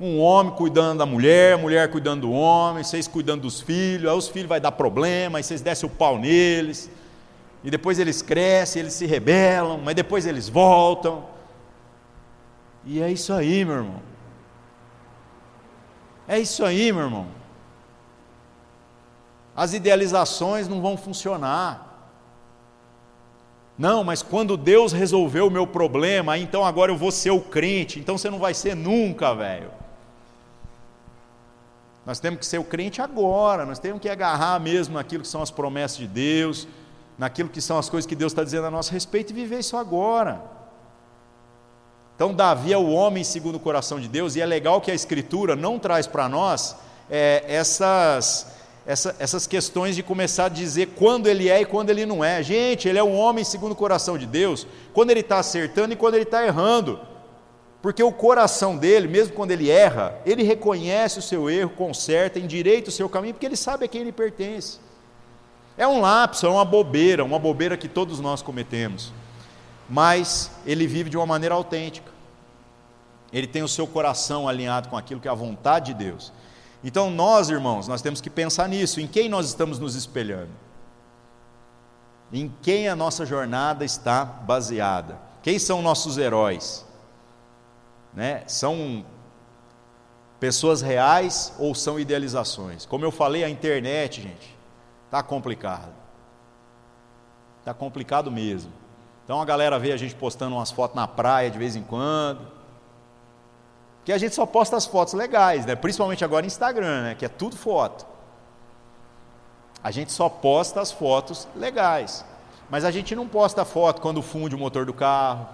[0.00, 4.28] um homem cuidando da mulher, mulher cuidando do homem, vocês cuidando dos filhos, aí os
[4.28, 6.90] filhos vai dar problema, aí vocês descem o pau neles,
[7.62, 11.24] e depois eles crescem, eles se rebelam, mas depois eles voltam.
[12.82, 14.02] E é isso aí, meu irmão.
[16.26, 17.26] É isso aí, meu irmão.
[19.54, 21.88] As idealizações não vão funcionar.
[23.76, 27.98] Não, mas quando Deus resolveu o meu problema, então agora eu vou ser o crente.
[27.98, 29.70] Então você não vai ser nunca, velho.
[32.06, 35.42] Nós temos que ser o crente agora, nós temos que agarrar mesmo naquilo que são
[35.42, 36.66] as promessas de Deus,
[37.18, 39.76] naquilo que são as coisas que Deus está dizendo a nosso respeito e viver isso
[39.76, 40.40] agora.
[42.16, 44.94] Então, Davi é o homem segundo o coração de Deus, e é legal que a
[44.94, 46.76] Escritura não traz para nós
[47.10, 48.46] é, essas,
[48.86, 52.42] essa, essas questões de começar a dizer quando ele é e quando ele não é.
[52.42, 55.96] Gente, ele é um homem segundo o coração de Deus, quando ele está acertando e
[55.96, 57.00] quando ele está errando.
[57.82, 62.90] Porque o coração dele, mesmo quando ele erra, ele reconhece o seu erro, conserta, endireita
[62.90, 64.78] o seu caminho, porque ele sabe a quem ele pertence.
[65.78, 69.12] É um lapso, é uma bobeira, uma bobeira que todos nós cometemos.
[69.88, 72.10] Mas ele vive de uma maneira autêntica.
[73.32, 76.32] Ele tem o seu coração alinhado com aquilo que é a vontade de Deus.
[76.84, 80.50] Então nós, irmãos, nós temos que pensar nisso, em quem nós estamos nos espelhando.
[82.30, 85.18] Em quem a nossa jornada está baseada.
[85.42, 86.84] Quem são nossos heróis?
[88.14, 89.04] Né, são
[90.38, 92.86] pessoas reais ou são idealizações.
[92.86, 94.56] Como eu falei, a internet, gente,
[95.06, 95.92] está complicado.
[97.60, 98.72] Está complicado mesmo.
[99.24, 102.46] Então a galera vê a gente postando umas fotos na praia de vez em quando.
[104.04, 105.76] Que a gente só posta as fotos legais, né?
[105.76, 107.14] Principalmente agora no Instagram, né?
[107.14, 108.06] Que é tudo foto.
[109.84, 112.24] A gente só posta as fotos legais.
[112.70, 115.46] Mas a gente não posta foto quando funde o motor do carro,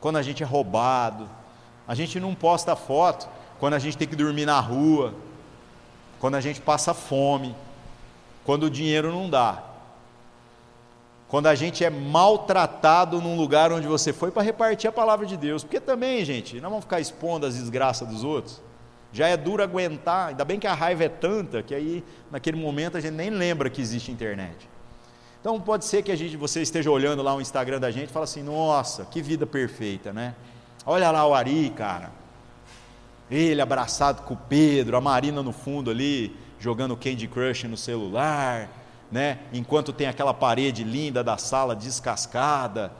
[0.00, 1.28] quando a gente é roubado,
[1.92, 3.28] a gente não posta foto
[3.60, 5.12] quando a gente tem que dormir na rua,
[6.18, 7.54] quando a gente passa fome,
[8.44, 9.62] quando o dinheiro não dá.
[11.28, 15.36] quando a gente é maltratado num lugar onde você foi para repartir a palavra de
[15.36, 15.64] Deus.
[15.64, 18.62] Porque também, gente, não vamos ficar expondo as desgraças dos outros.
[19.12, 22.96] Já é duro aguentar, ainda bem que a raiva é tanta que aí naquele momento
[22.96, 24.66] a gente nem lembra que existe internet.
[25.42, 28.12] Então pode ser que a gente, você esteja olhando lá o Instagram da gente e
[28.12, 30.34] fala assim: "Nossa, que vida perfeita, né?
[30.84, 32.10] Olha lá o Ari, cara.
[33.30, 38.68] Ele abraçado com o Pedro, a Marina no fundo ali, jogando Candy Crush no celular,
[39.10, 39.38] né?
[39.52, 42.92] Enquanto tem aquela parede linda da sala descascada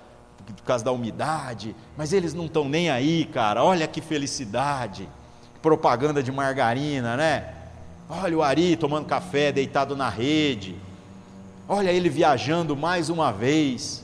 [0.46, 3.62] por causa da umidade, mas eles não estão nem aí, cara.
[3.62, 5.08] Olha que felicidade.
[5.60, 7.54] Propaganda de margarina, né?
[8.08, 10.76] Olha o Ari tomando café, deitado na rede.
[11.68, 14.01] Olha ele viajando mais uma vez.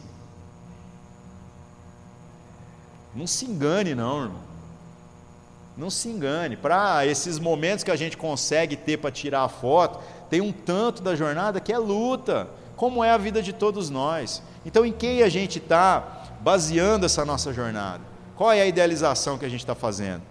[3.19, 4.41] Não se engane, não, irmão.
[5.77, 6.57] Não se engane.
[6.57, 9.99] Para esses momentos que a gente consegue ter para tirar a foto,
[10.31, 14.41] tem um tanto da jornada que é luta, como é a vida de todos nós.
[14.65, 18.05] Então, em quem a gente está baseando essa nossa jornada?
[18.37, 20.23] Qual é a idealização que a gente está fazendo?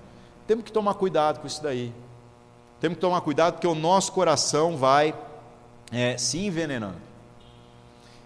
[0.47, 1.91] Temos que tomar cuidado com isso daí.
[2.79, 5.13] Temos que tomar cuidado porque o nosso coração vai
[5.91, 7.01] é, se envenenando.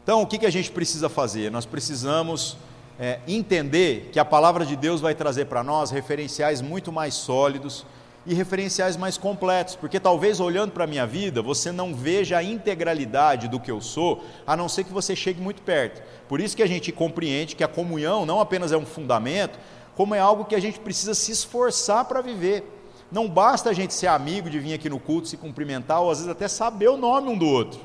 [0.04, 1.50] Então, o que, que a gente precisa fazer?
[1.50, 2.58] Nós precisamos
[3.02, 7.84] é, entender que a palavra de Deus vai trazer para nós referenciais muito mais sólidos
[8.28, 12.44] e referenciais mais completos, porque talvez olhando para a minha vida você não veja a
[12.44, 16.04] integralidade do que eu sou, a não ser que você chegue muito perto.
[16.30, 19.58] Por isso que a gente compreende que a comunhão não apenas é um fundamento,
[19.96, 22.64] como é algo que a gente precisa se esforçar para viver.
[23.12, 26.20] Não basta a gente ser amigo de vir aqui no culto, se cumprimentar, ou às
[26.20, 27.82] vezes até saber o nome um do outro.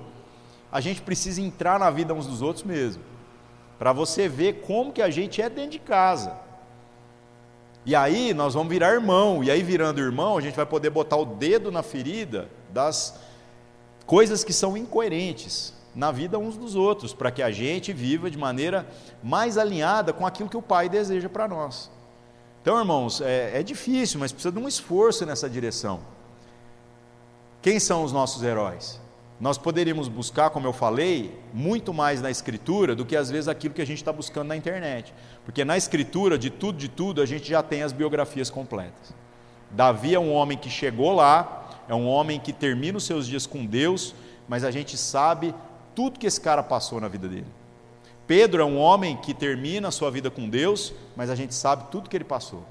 [0.70, 3.02] A gente precisa entrar na vida uns dos outros mesmo,
[3.78, 6.36] para você ver como que a gente é dentro de casa.
[7.84, 11.16] E aí nós vamos virar irmão, e aí virando irmão, a gente vai poder botar
[11.16, 13.18] o dedo na ferida das
[14.04, 18.36] coisas que são incoerentes na vida uns dos outros, para que a gente viva de
[18.36, 18.86] maneira
[19.22, 21.90] mais alinhada com aquilo que o Pai deseja para nós.
[22.60, 26.00] Então, irmãos, é, é difícil, mas precisa de um esforço nessa direção.
[27.62, 29.00] Quem são os nossos heróis?
[29.38, 33.74] Nós poderíamos buscar, como eu falei, muito mais na Escritura do que às vezes aquilo
[33.74, 35.12] que a gente está buscando na internet.
[35.44, 39.14] Porque na Escritura, de tudo, de tudo, a gente já tem as biografias completas.
[39.70, 43.46] Davi é um homem que chegou lá, é um homem que termina os seus dias
[43.46, 44.14] com Deus,
[44.48, 45.54] mas a gente sabe
[45.94, 47.46] tudo que esse cara passou na vida dele.
[48.26, 51.84] Pedro é um homem que termina a sua vida com Deus, mas a gente sabe
[51.90, 52.64] tudo que ele passou.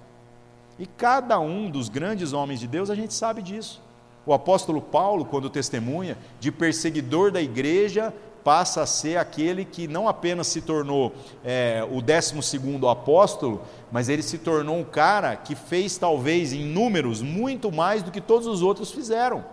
[0.78, 3.82] E cada um dos grandes homens de Deus, a gente sabe disso.
[4.26, 8.12] O apóstolo Paulo, quando testemunha, de perseguidor da igreja,
[8.44, 13.62] passa a ser aquele que não apenas se tornou é, o décimo segundo apóstolo,
[13.92, 18.22] mas ele se tornou um cara que fez talvez em números muito mais do que
[18.22, 19.46] todos os outros fizeram.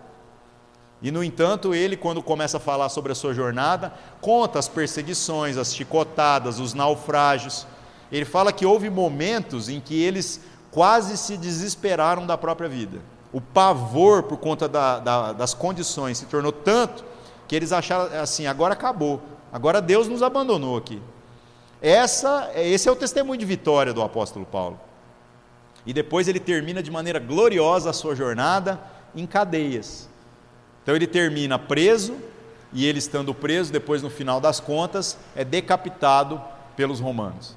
[1.02, 5.56] E no entanto, ele, quando começa a falar sobre a sua jornada, conta as perseguições,
[5.56, 7.66] as chicotadas, os naufrágios.
[8.10, 13.40] Ele fala que houve momentos em que eles quase se desesperaram da própria vida o
[13.40, 17.04] pavor por conta da, da, das condições se tornou tanto
[17.48, 21.00] que eles acharam assim: agora acabou, agora Deus nos abandonou aqui.
[21.80, 24.78] Essa, esse é o testemunho de vitória do apóstolo Paulo.
[25.84, 28.80] E depois ele termina de maneira gloriosa a sua jornada
[29.14, 30.08] em cadeias.
[30.82, 32.16] Então ele termina preso,
[32.72, 36.40] e ele estando preso, depois no final das contas, é decapitado
[36.76, 37.56] pelos romanos.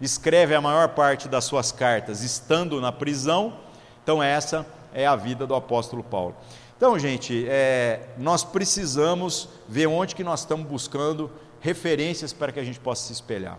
[0.00, 3.54] Escreve a maior parte das suas cartas estando na prisão.
[4.02, 6.34] Então essa é a vida do apóstolo Paulo.
[6.76, 11.30] Então, gente, é, nós precisamos ver onde que nós estamos buscando
[11.60, 13.58] referências para que a gente possa se espelhar.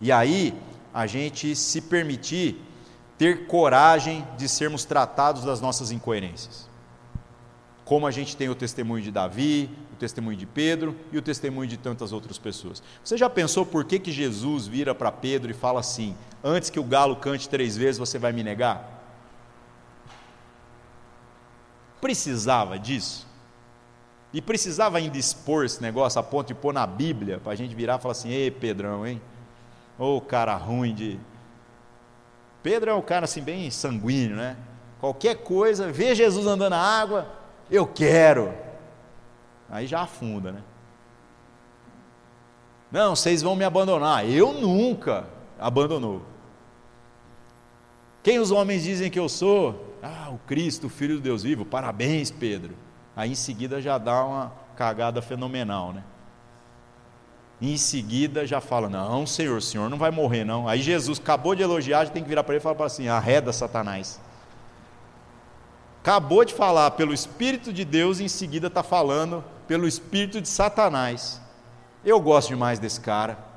[0.00, 0.54] E aí,
[0.92, 2.60] a gente se permitir
[3.16, 6.68] ter coragem de sermos tratados das nossas incoerências.
[7.84, 11.68] Como a gente tem o testemunho de Davi, o testemunho de Pedro e o testemunho
[11.68, 12.82] de tantas outras pessoas.
[13.02, 16.78] Você já pensou por que, que Jesus vira para Pedro e fala assim: Antes que
[16.78, 18.97] o galo cante três vezes, você vai me negar?
[22.00, 23.26] Precisava disso?
[24.32, 27.74] E precisava ainda expor esse negócio a ponto de pôr na Bíblia, para a gente
[27.74, 29.20] virar e falar assim: ei, Pedrão, hein?
[29.98, 31.18] Ô cara ruim de.
[32.62, 34.56] Pedro é um cara assim, bem sanguíneo, né?
[35.00, 37.26] Qualquer coisa, vê Jesus andando na água,
[37.70, 38.52] eu quero.
[39.70, 40.62] Aí já afunda, né?
[42.90, 44.28] Não, vocês vão me abandonar.
[44.28, 45.26] Eu nunca
[45.58, 46.22] abandonou.
[48.22, 49.87] Quem os homens dizem que eu sou?
[50.08, 52.74] Ah, o Cristo, o Filho de Deus vivo, parabéns, Pedro.
[53.14, 56.02] Aí em seguida já dá uma cagada fenomenal, né?
[57.60, 60.66] Em seguida já fala: Não, Senhor, o Senhor não vai morrer, não.
[60.66, 63.52] Aí Jesus acabou de elogiar, já tem que virar para ele e falar assim: Arreda
[63.52, 64.18] Satanás.
[66.00, 70.48] Acabou de falar pelo Espírito de Deus, e em seguida está falando pelo Espírito de
[70.48, 71.38] Satanás.
[72.02, 73.47] Eu gosto demais desse cara.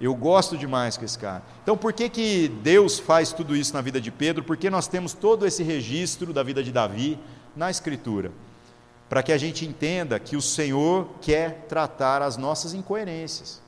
[0.00, 1.42] Eu gosto demais com esse cara.
[1.62, 4.42] Então, por que, que Deus faz tudo isso na vida de Pedro?
[4.42, 7.18] Porque nós temos todo esse registro da vida de Davi
[7.54, 8.32] na Escritura.
[9.10, 13.60] Para que a gente entenda que o Senhor quer tratar as nossas incoerências.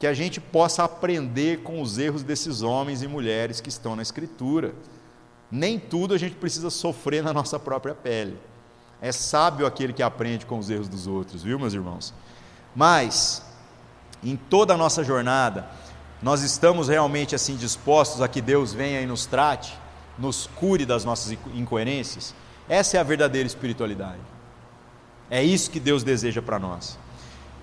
[0.00, 4.02] Que a gente possa aprender com os erros desses homens e mulheres que estão na
[4.02, 4.74] Escritura.
[5.48, 8.36] Nem tudo a gente precisa sofrer na nossa própria pele.
[9.00, 12.12] É sábio aquele que aprende com os erros dos outros, viu, meus irmãos?
[12.74, 13.42] Mas,
[14.22, 15.66] em toda a nossa jornada,
[16.22, 19.76] nós estamos realmente assim dispostos a que Deus venha e nos trate,
[20.18, 22.34] nos cure das nossas incoerências?
[22.68, 24.20] Essa é a verdadeira espiritualidade.
[25.30, 26.98] É isso que Deus deseja para nós.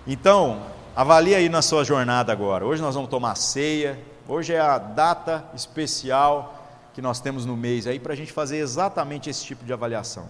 [0.06, 0.62] Então,
[0.96, 2.66] avalie aí na sua jornada agora.
[2.66, 4.00] Hoje nós vamos tomar ceia.
[4.28, 6.58] Hoje é a data especial
[6.94, 10.28] que nós temos no mês aí para a gente fazer exatamente esse tipo de avaliação.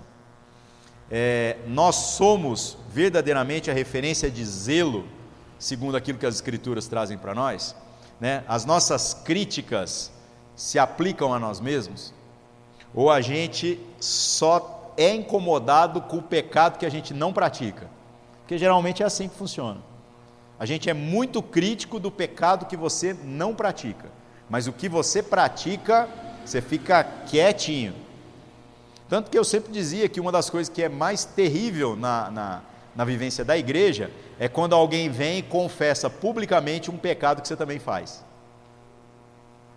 [1.09, 5.05] É, nós somos verdadeiramente a referência de zelo,
[5.60, 7.76] segundo aquilo que as Escrituras trazem para nós?
[8.20, 8.43] Né?
[8.48, 10.12] As nossas críticas
[10.56, 12.13] se aplicam a nós mesmos?
[12.93, 17.89] Ou a gente só é incomodado com o pecado que a gente não pratica?
[18.39, 19.80] Porque geralmente é assim que funciona.
[20.60, 24.10] A gente é muito crítico do pecado que você não pratica,
[24.50, 26.08] mas o que você pratica
[26.48, 27.93] você fica quietinho.
[29.10, 32.62] Tanto que eu sempre dizia que uma das coisas que é mais terrível na, na,
[32.97, 37.55] na vivência da igreja é quando alguém vem e confessa publicamente um pecado que você
[37.55, 38.25] também faz.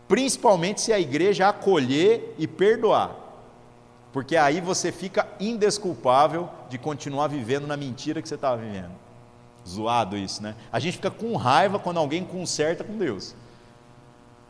[0.08, 3.14] Principalmente se a igreja acolher e perdoar.
[4.12, 8.90] Porque aí você fica indesculpável de continuar vivendo na mentira que você estava vivendo.
[9.68, 10.56] Zoado isso, né?
[10.72, 13.36] A gente fica com raiva quando alguém conserta com Deus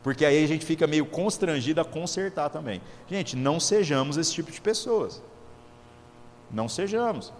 [0.03, 2.81] porque aí a gente fica meio constrangido a consertar também.
[3.07, 5.21] Gente, não sejamos esse tipo de pessoas.
[6.49, 7.31] Não sejamos.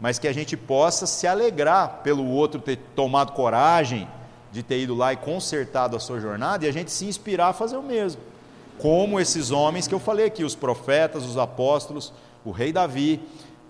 [0.00, 4.08] Mas que a gente possa se alegrar pelo outro ter tomado coragem
[4.52, 7.52] de ter ido lá e consertado a sua jornada e a gente se inspirar a
[7.52, 8.20] fazer o mesmo.
[8.78, 12.12] Como esses homens que eu falei aqui, os profetas, os apóstolos,
[12.44, 13.20] o rei Davi,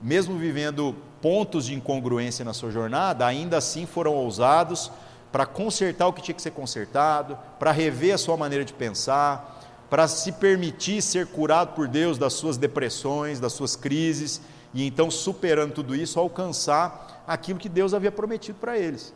[0.02, 4.90] mesmo vivendo pontos de incongruência na sua jornada, ainda assim foram ousados
[5.32, 9.60] para consertar o que tinha que ser consertado, para rever a sua maneira de pensar,
[9.90, 14.40] para se permitir ser curado por Deus das suas depressões, das suas crises,
[14.76, 19.14] e então, superando tudo isso, alcançar aquilo que Deus havia prometido para eles.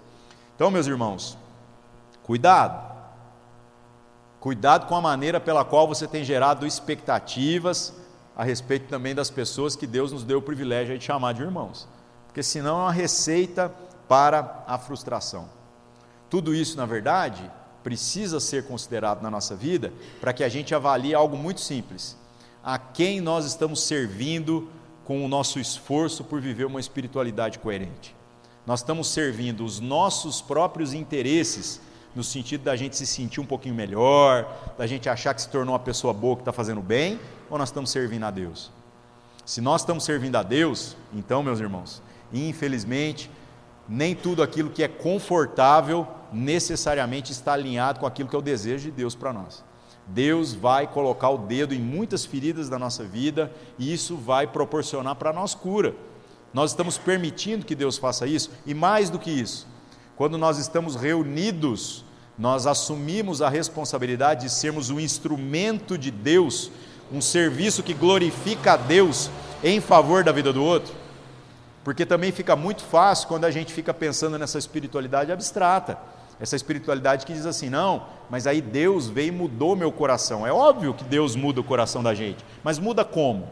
[0.57, 1.37] Então, meus irmãos,
[2.23, 2.91] cuidado.
[4.41, 7.93] Cuidado com a maneira pela qual você tem gerado expectativas
[8.35, 11.87] a respeito também das pessoas que Deus nos deu o privilégio de chamar de irmãos.
[12.27, 13.71] Porque senão é uma receita
[14.09, 15.47] para a frustração.
[16.31, 17.51] Tudo isso, na verdade,
[17.83, 19.93] precisa ser considerado na nossa vida
[20.23, 22.17] para que a gente avalie algo muito simples:
[22.65, 24.71] a quem nós estamos servindo
[25.11, 28.15] com o nosso esforço por viver uma espiritualidade coerente.
[28.65, 31.81] Nós estamos servindo os nossos próprios interesses,
[32.15, 35.73] no sentido da gente se sentir um pouquinho melhor, da gente achar que se tornou
[35.73, 37.19] uma pessoa boa que está fazendo bem,
[37.51, 38.71] ou nós estamos servindo a Deus?
[39.45, 42.01] Se nós estamos servindo a Deus, então, meus irmãos,
[42.33, 43.29] infelizmente,
[43.89, 48.85] nem tudo aquilo que é confortável necessariamente está alinhado com aquilo que é o desejo
[48.85, 49.65] de Deus para nós.
[50.07, 55.15] Deus vai colocar o dedo em muitas feridas da nossa vida e isso vai proporcionar
[55.15, 55.95] para nós cura.
[56.53, 59.67] Nós estamos permitindo que Deus faça isso e mais do que isso,
[60.17, 62.05] quando nós estamos reunidos,
[62.37, 66.71] nós assumimos a responsabilidade de sermos um instrumento de Deus,
[67.13, 69.31] um serviço que glorifica a Deus
[69.63, 70.95] em favor da vida do outro.
[71.85, 75.99] Porque também fica muito fácil quando a gente fica pensando nessa espiritualidade abstrata.
[76.41, 80.47] Essa espiritualidade que diz assim: não, mas aí Deus veio e mudou meu coração.
[80.47, 83.49] É óbvio que Deus muda o coração da gente, mas muda como?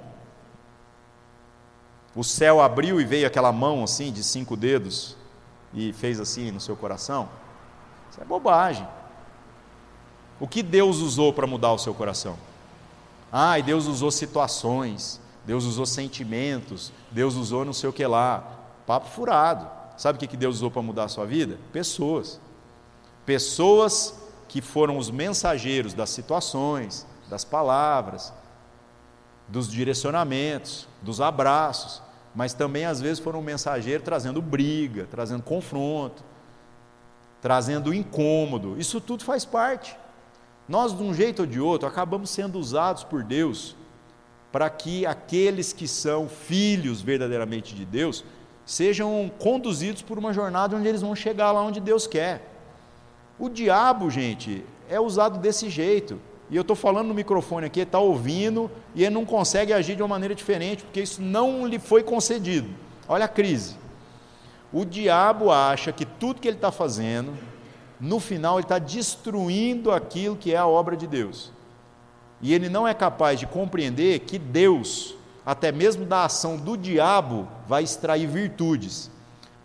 [2.16, 5.16] O céu abriu e veio aquela mão assim, de cinco dedos,
[5.74, 7.28] e fez assim no seu coração?
[8.10, 8.88] Isso é bobagem.
[10.40, 12.38] O que Deus usou para mudar o seu coração?
[13.30, 18.42] Ah, e Deus usou situações, Deus usou sentimentos, Deus usou não sei o que lá.
[18.86, 19.68] Papo furado.
[19.98, 21.58] Sabe o que Deus usou para mudar a sua vida?
[21.72, 22.40] Pessoas.
[23.28, 24.14] Pessoas
[24.48, 28.32] que foram os mensageiros das situações, das palavras,
[29.46, 32.00] dos direcionamentos, dos abraços,
[32.34, 36.24] mas também às vezes foram mensageiros trazendo briga, trazendo confronto,
[37.42, 38.80] trazendo incômodo.
[38.80, 39.94] Isso tudo faz parte.
[40.66, 43.76] Nós, de um jeito ou de outro, acabamos sendo usados por Deus
[44.50, 48.24] para que aqueles que são filhos verdadeiramente de Deus
[48.64, 52.54] sejam conduzidos por uma jornada onde eles vão chegar lá onde Deus quer.
[53.38, 56.20] O diabo, gente, é usado desse jeito.
[56.50, 60.02] E eu estou falando no microfone aqui, está ouvindo e ele não consegue agir de
[60.02, 62.70] uma maneira diferente, porque isso não lhe foi concedido.
[63.06, 63.76] Olha a crise.
[64.72, 67.36] O diabo acha que tudo que ele está fazendo,
[68.00, 71.52] no final ele está destruindo aquilo que é a obra de Deus.
[72.40, 75.14] E ele não é capaz de compreender que Deus,
[75.44, 79.10] até mesmo da ação do diabo, vai extrair virtudes.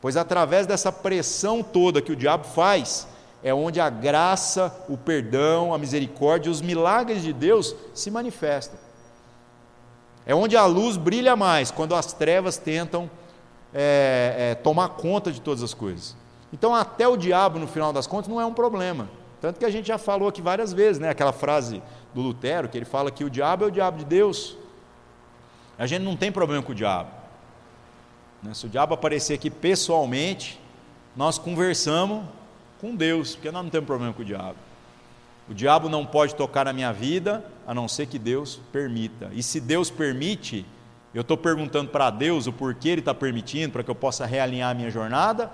[0.01, 3.07] Pois através dessa pressão toda que o diabo faz,
[3.43, 8.79] é onde a graça, o perdão, a misericórdia, os milagres de Deus se manifestam.
[10.25, 13.11] É onde a luz brilha mais, quando as trevas tentam
[13.73, 16.15] é, é, tomar conta de todas as coisas.
[16.53, 19.09] Então, até o diabo, no final das contas, não é um problema.
[19.41, 21.09] Tanto que a gente já falou aqui várias vezes, né?
[21.09, 21.83] aquela frase
[22.13, 24.55] do Lutero, que ele fala que o diabo é o diabo de Deus.
[25.77, 27.11] A gente não tem problema com o diabo.
[28.41, 28.53] Né?
[28.53, 30.61] Se o diabo aparecer aqui pessoalmente,
[31.13, 32.23] nós conversamos
[32.83, 34.57] com Deus, porque nós não temos problema com o diabo.
[35.49, 39.29] O diabo não pode tocar na minha vida, a não ser que Deus permita.
[39.31, 40.65] E se Deus permite,
[41.13, 44.69] eu estou perguntando para Deus o porquê Ele está permitindo, para que eu possa realinhar
[44.69, 45.49] a minha jornada,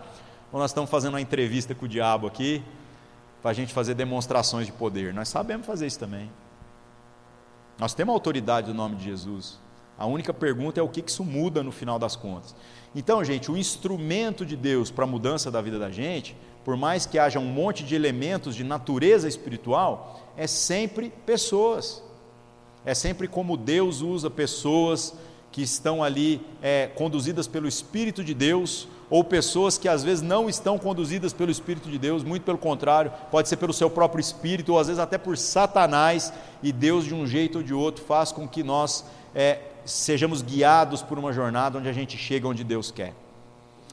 [0.52, 2.64] ou nós estamos fazendo uma entrevista com o diabo aqui,
[3.44, 5.14] para a gente fazer demonstrações de poder?
[5.14, 6.32] Nós sabemos fazer isso também.
[7.78, 9.60] Nós temos autoridade no nome de Jesus.
[10.00, 12.56] A única pergunta é o que isso muda no final das contas.
[12.96, 17.06] Então, gente, o instrumento de Deus para a mudança da vida da gente, por mais
[17.06, 22.04] que haja um monte de elementos de natureza espiritual, é sempre pessoas.
[22.86, 25.14] É sempre como Deus usa pessoas
[25.52, 30.48] que estão ali é, conduzidas pelo Espírito de Deus, ou pessoas que às vezes não
[30.48, 34.74] estão conduzidas pelo Espírito de Deus, muito pelo contrário, pode ser pelo seu próprio espírito,
[34.74, 36.32] ou às vezes até por Satanás,
[36.62, 39.04] e Deus, de um jeito ou de outro, faz com que nós
[39.34, 43.14] é, sejamos guiados por uma jornada onde a gente chega onde Deus quer.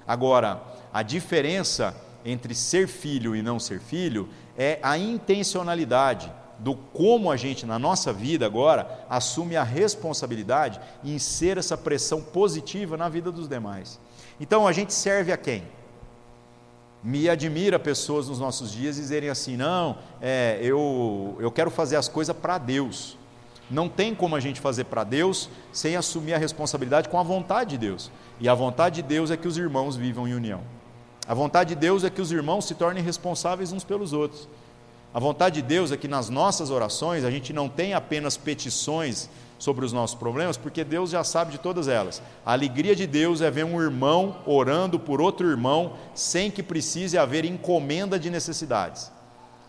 [0.06, 0.62] Agora,
[0.92, 1.94] a diferença
[2.26, 7.78] entre ser filho e não ser filho é a intencionalidade do como a gente, na
[7.78, 14.00] nossa vida agora, assume a responsabilidade em ser essa pressão positiva na vida dos demais.
[14.40, 15.62] Então, a gente serve a quem?
[17.02, 22.08] Me admira pessoas nos nossos dias dizerem assim: não, é, eu, eu quero fazer as
[22.08, 23.16] coisas para Deus.
[23.70, 27.70] Não tem como a gente fazer para Deus sem assumir a responsabilidade com a vontade
[27.70, 28.10] de Deus.
[28.40, 30.62] E a vontade de Deus é que os irmãos vivam em união.
[31.28, 34.48] A vontade de Deus é que os irmãos se tornem responsáveis uns pelos outros.
[35.12, 39.28] A vontade de Deus é que nas nossas orações a gente não tenha apenas petições
[39.58, 42.22] sobre os nossos problemas, porque Deus já sabe de todas elas.
[42.44, 47.16] A alegria de Deus é ver um irmão orando por outro irmão sem que precise
[47.16, 49.10] haver encomenda de necessidades.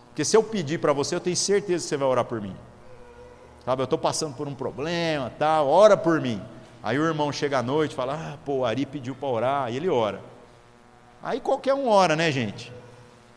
[0.09, 2.55] Porque se eu pedir para você, eu tenho certeza que você vai orar por mim.
[3.63, 6.41] Sabe, eu estou passando por um problema, tal, ora por mim.
[6.83, 9.71] Aí o irmão chega à noite e fala: Ah, pô, o Ari pediu para orar,
[9.71, 10.21] e ele ora.
[11.21, 12.71] Aí qualquer um ora, né, gente?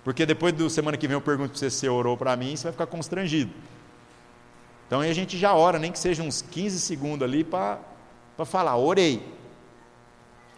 [0.05, 2.57] Porque depois do semana que vem eu pergunto para você se você orou para mim,
[2.57, 3.53] você vai ficar constrangido.
[4.87, 7.79] Então aí a gente já ora, nem que seja uns 15 segundos ali para
[8.45, 9.23] falar, orei.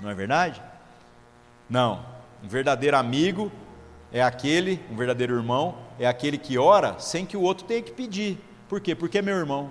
[0.00, 0.62] Não é verdade?
[1.68, 2.04] Não.
[2.42, 3.52] Um verdadeiro amigo
[4.12, 7.92] é aquele, um verdadeiro irmão, é aquele que ora sem que o outro tenha que
[7.92, 8.38] pedir.
[8.68, 8.94] Por quê?
[8.94, 9.70] Porque é meu irmão.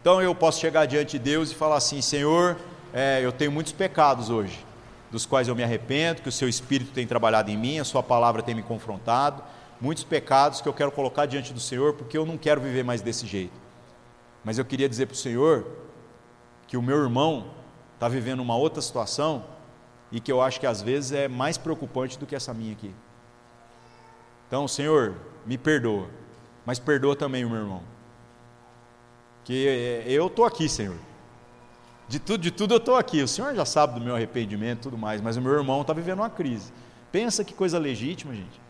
[0.00, 2.56] Então eu posso chegar diante de Deus e falar assim: Senhor,
[2.92, 4.69] é, eu tenho muitos pecados hoje
[5.10, 8.02] dos quais eu me arrependo, que o seu Espírito tem trabalhado em mim, a sua
[8.02, 9.42] palavra tem me confrontado,
[9.80, 13.02] muitos pecados que eu quero colocar diante do Senhor, porque eu não quero viver mais
[13.02, 13.58] desse jeito.
[14.44, 15.66] Mas eu queria dizer para o Senhor
[16.66, 17.50] que o meu irmão
[17.94, 19.44] está vivendo uma outra situação
[20.12, 22.94] e que eu acho que às vezes é mais preocupante do que essa minha aqui.
[24.46, 26.08] Então, Senhor, me perdoa,
[26.64, 27.82] mas perdoa também o meu irmão.
[29.44, 31.09] Que é, eu estou aqui, Senhor
[32.10, 33.22] de tudo, de tudo eu estou aqui.
[33.22, 35.92] O Senhor já sabe do meu arrependimento e tudo mais, mas o meu irmão está
[35.92, 36.72] vivendo uma crise.
[37.12, 38.60] Pensa que coisa legítima, gente.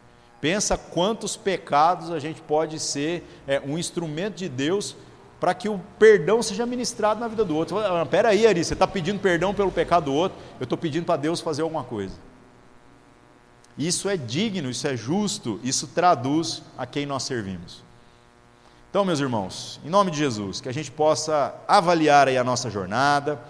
[0.42, 4.94] Pensa quantos pecados a gente pode ser é, um instrumento de Deus
[5.40, 7.78] para que o perdão seja ministrado na vida do outro.
[8.02, 11.16] Espera aí, Ari, você está pedindo perdão pelo pecado do outro, eu estou pedindo para
[11.16, 12.16] Deus fazer alguma coisa.
[13.78, 17.82] Isso é digno, isso é justo, isso traduz a quem nós servimos.
[18.90, 22.68] Então, meus irmãos, em nome de Jesus, que a gente possa avaliar aí a nossa
[22.68, 23.40] jornada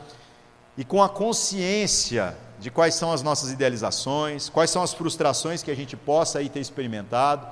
[0.76, 5.70] e com a consciência de quais são as nossas idealizações, quais são as frustrações que
[5.70, 7.46] a gente possa aí ter experimentado,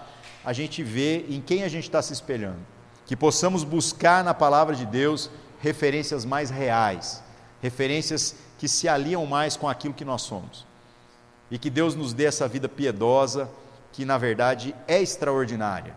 [0.45, 2.59] a gente vê em quem a gente está se espelhando.
[3.07, 7.22] Que possamos buscar na palavra de Deus referências mais reais,
[7.62, 10.66] referências que se aliam mais com aquilo que nós somos.
[11.51, 13.49] E que Deus nos dê essa vida piedosa,
[13.93, 15.97] que na verdade é extraordinária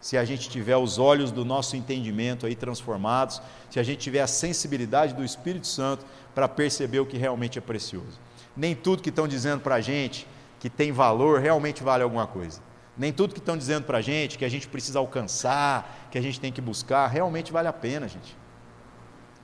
[0.00, 4.20] se a gente tiver os olhos do nosso entendimento aí transformados, se a gente tiver
[4.20, 8.20] a sensibilidade do Espírito Santo para perceber o que realmente é precioso.
[8.56, 10.26] Nem tudo que estão dizendo para a gente
[10.60, 12.60] que tem valor realmente vale alguma coisa.
[12.96, 16.20] Nem tudo que estão dizendo para a gente que a gente precisa alcançar, que a
[16.20, 18.36] gente tem que buscar, realmente vale a pena, gente.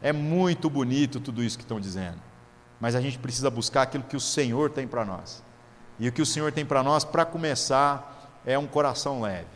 [0.03, 2.21] É muito bonito tudo isso que estão dizendo.
[2.81, 5.43] mas a gente precisa buscar aquilo que o Senhor tem para nós.
[5.99, 9.47] E o que o Senhor tem para nós, para começar, é um coração leve,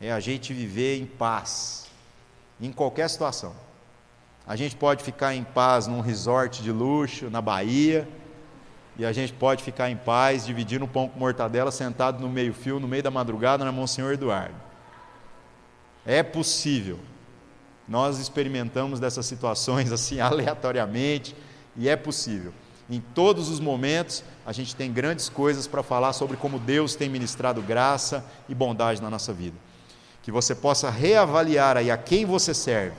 [0.00, 1.86] é a gente viver em paz,
[2.60, 3.54] em qualquer situação.
[4.46, 8.08] A gente pode ficar em paz num resort de luxo na Bahia,
[8.96, 12.80] e a gente pode ficar em paz dividindo um pão com mortadela sentado no meio-fio,
[12.80, 14.56] no meio da madrugada, na Monsenhor Eduardo.
[16.04, 16.98] É possível.
[17.86, 21.36] Nós experimentamos dessas situações assim aleatoriamente
[21.76, 22.52] e é possível.
[22.90, 27.08] Em todos os momentos, a gente tem grandes coisas para falar sobre como Deus tem
[27.08, 29.56] ministrado graça e bondade na nossa vida.
[30.22, 32.96] Que você possa reavaliar aí a quem você serve,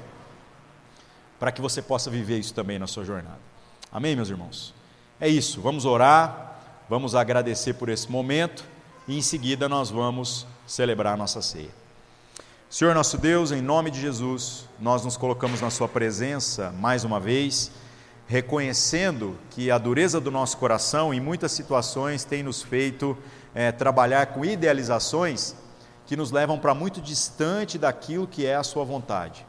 [1.39, 3.39] para que você possa viver isso também na sua jornada.
[3.91, 4.73] Amém, meus irmãos?
[5.19, 6.59] É isso, vamos orar,
[6.89, 8.63] vamos agradecer por esse momento
[9.07, 11.79] e em seguida nós vamos celebrar a nossa ceia.
[12.69, 17.19] Senhor nosso Deus, em nome de Jesus, nós nos colocamos na Sua presença mais uma
[17.19, 17.71] vez,
[18.27, 23.17] reconhecendo que a dureza do nosso coração em muitas situações tem nos feito
[23.55, 25.55] é, trabalhar com idealizações
[26.09, 29.45] que nos levam para muito distante daquilo que é a Sua vontade.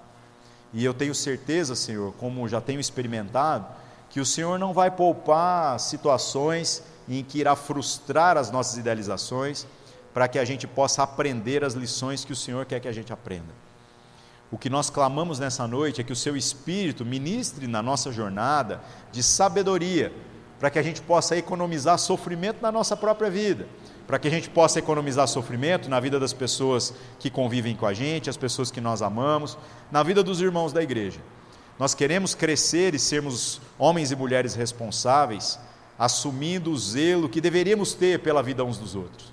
[0.75, 3.67] E eu tenho certeza, Senhor, como já tenho experimentado,
[4.11, 9.67] que o Senhor não vai poupar situações em que irá frustrar as nossas idealizações,
[10.13, 13.11] para que a gente possa aprender as lições que o Senhor quer que a gente
[13.11, 13.55] aprenda.
[14.53, 18.83] O que nós clamamos nessa noite é que o Seu Espírito ministre na nossa jornada
[19.11, 20.13] de sabedoria,
[20.59, 23.67] para que a gente possa economizar sofrimento na nossa própria vida,
[24.11, 27.95] para que a gente possa economizar sofrimento na vida das pessoas que convivem com a
[27.95, 29.57] gente, as pessoas que nós amamos,
[29.89, 31.21] na vida dos irmãos da igreja.
[31.79, 35.61] Nós queremos crescer e sermos homens e mulheres responsáveis,
[35.97, 39.33] assumindo o zelo que deveríamos ter pela vida uns dos outros.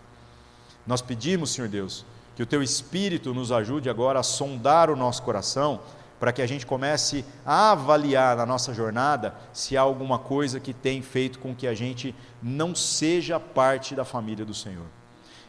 [0.85, 2.05] Nós pedimos, Senhor Deus,
[2.35, 5.79] que o Teu Espírito nos ajude agora a sondar o nosso coração,
[6.19, 10.73] para que a gente comece a avaliar na nossa jornada se há alguma coisa que
[10.73, 14.85] tem feito com que a gente não seja parte da família do Senhor.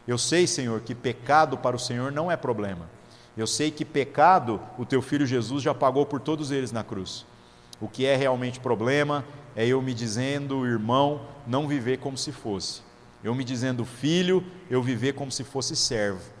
[0.07, 2.89] Eu sei, Senhor, que pecado para o Senhor não é problema.
[3.37, 7.25] Eu sei que pecado o teu filho Jesus já pagou por todos eles na cruz.
[7.79, 9.23] O que é realmente problema
[9.55, 12.81] é eu me dizendo, irmão, não viver como se fosse.
[13.23, 16.38] Eu me dizendo filho, eu viver como se fosse servo.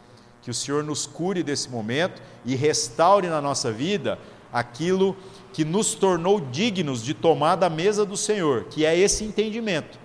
[0.49, 4.17] Que o Senhor nos cure desse momento e restaure na nossa vida
[4.51, 5.15] aquilo
[5.53, 9.99] que nos tornou dignos de tomar da mesa do Senhor, que é esse entendimento.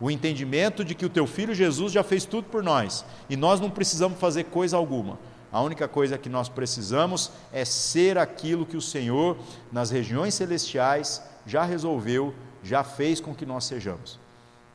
[0.00, 3.60] O entendimento de que o teu filho Jesus já fez tudo por nós e nós
[3.60, 5.16] não precisamos fazer coisa alguma
[5.52, 9.36] a única coisa que nós precisamos é ser aquilo que o Senhor,
[9.70, 12.34] nas regiões celestiais, já resolveu,
[12.64, 14.18] já fez com que nós sejamos.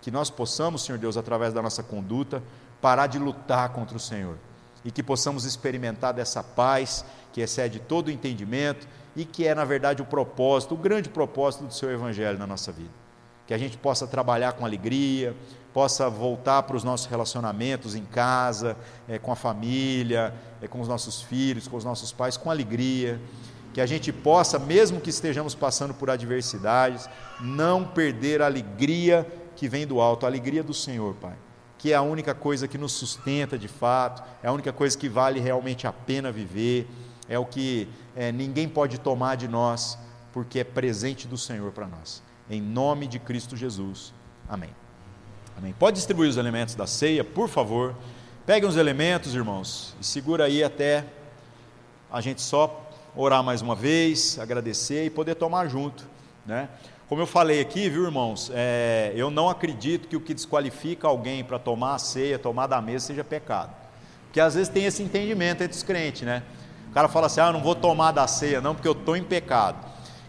[0.01, 2.41] Que nós possamos, Senhor Deus, através da nossa conduta,
[2.81, 4.37] parar de lutar contra o Senhor
[4.83, 7.03] e que possamos experimentar dessa paz
[7.33, 11.65] que excede todo o entendimento e que é, na verdade, o propósito, o grande propósito
[11.65, 12.91] do seu Evangelho na nossa vida.
[13.45, 15.35] Que a gente possa trabalhar com alegria,
[15.73, 18.77] possa voltar para os nossos relacionamentos em casa,
[19.07, 23.19] é, com a família, é, com os nossos filhos, com os nossos pais, com alegria.
[23.73, 27.09] Que a gente possa, mesmo que estejamos passando por adversidades,
[27.39, 31.35] não perder a alegria que vem do alto, a alegria do Senhor, Pai.
[31.79, 35.09] Que é a única coisa que nos sustenta de fato, é a única coisa que
[35.09, 36.87] vale realmente a pena viver,
[37.27, 39.97] é o que é, ninguém pode tomar de nós,
[40.31, 42.21] porque é presente do Senhor para nós.
[42.47, 44.13] Em nome de Cristo Jesus.
[44.47, 44.69] Amém.
[45.57, 45.73] Amém.
[45.77, 47.95] Pode distribuir os elementos da ceia, por favor.
[48.45, 51.05] Peguem os elementos, irmãos, e segura aí até
[52.11, 56.07] a gente só orar mais uma vez, agradecer e poder tomar junto,
[56.45, 56.69] né?
[57.09, 61.43] Como eu falei aqui, viu, irmãos, é, eu não acredito que o que desqualifica alguém
[61.43, 63.71] para tomar a ceia, tomar da mesa, seja pecado.
[64.25, 66.43] Porque às vezes tem esse entendimento entre os crentes, né?
[66.87, 69.17] O cara fala assim: ah, eu não vou tomar da ceia, não, porque eu estou
[69.17, 69.83] em pecado.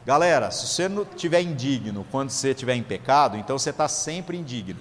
[0.06, 4.38] Galera, se você não estiver indigno quando você estiver em pecado, então você está sempre
[4.38, 4.80] indigno.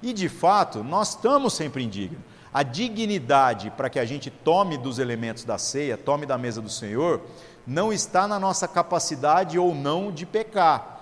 [0.00, 2.20] E de fato, nós estamos sempre indignos.
[2.52, 6.70] A dignidade para que a gente tome dos elementos da ceia, tome da mesa do
[6.70, 7.22] Senhor,
[7.66, 10.93] não está na nossa capacidade ou não de pecar,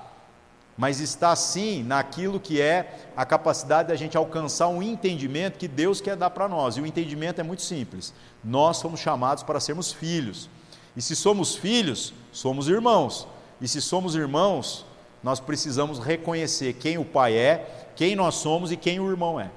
[0.76, 6.00] mas está sim naquilo que é a capacidade da gente alcançar um entendimento que Deus
[6.00, 6.76] quer dar para nós.
[6.76, 8.14] E o entendimento é muito simples.
[8.42, 10.48] Nós somos chamados para sermos filhos.
[10.96, 13.28] E se somos filhos, somos irmãos.
[13.60, 14.86] E se somos irmãos,
[15.22, 19.50] nós precisamos reconhecer quem o Pai é quem nós somos e quem o irmão é.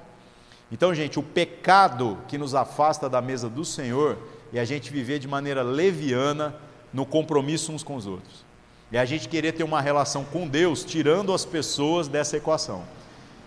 [0.70, 4.18] Então, gente, o pecado que nos afasta da mesa do Senhor
[4.52, 6.54] é a gente viver de maneira leviana
[6.92, 8.45] no compromisso uns com os outros.
[8.92, 12.84] É a gente querer ter uma relação com Deus, tirando as pessoas dessa equação.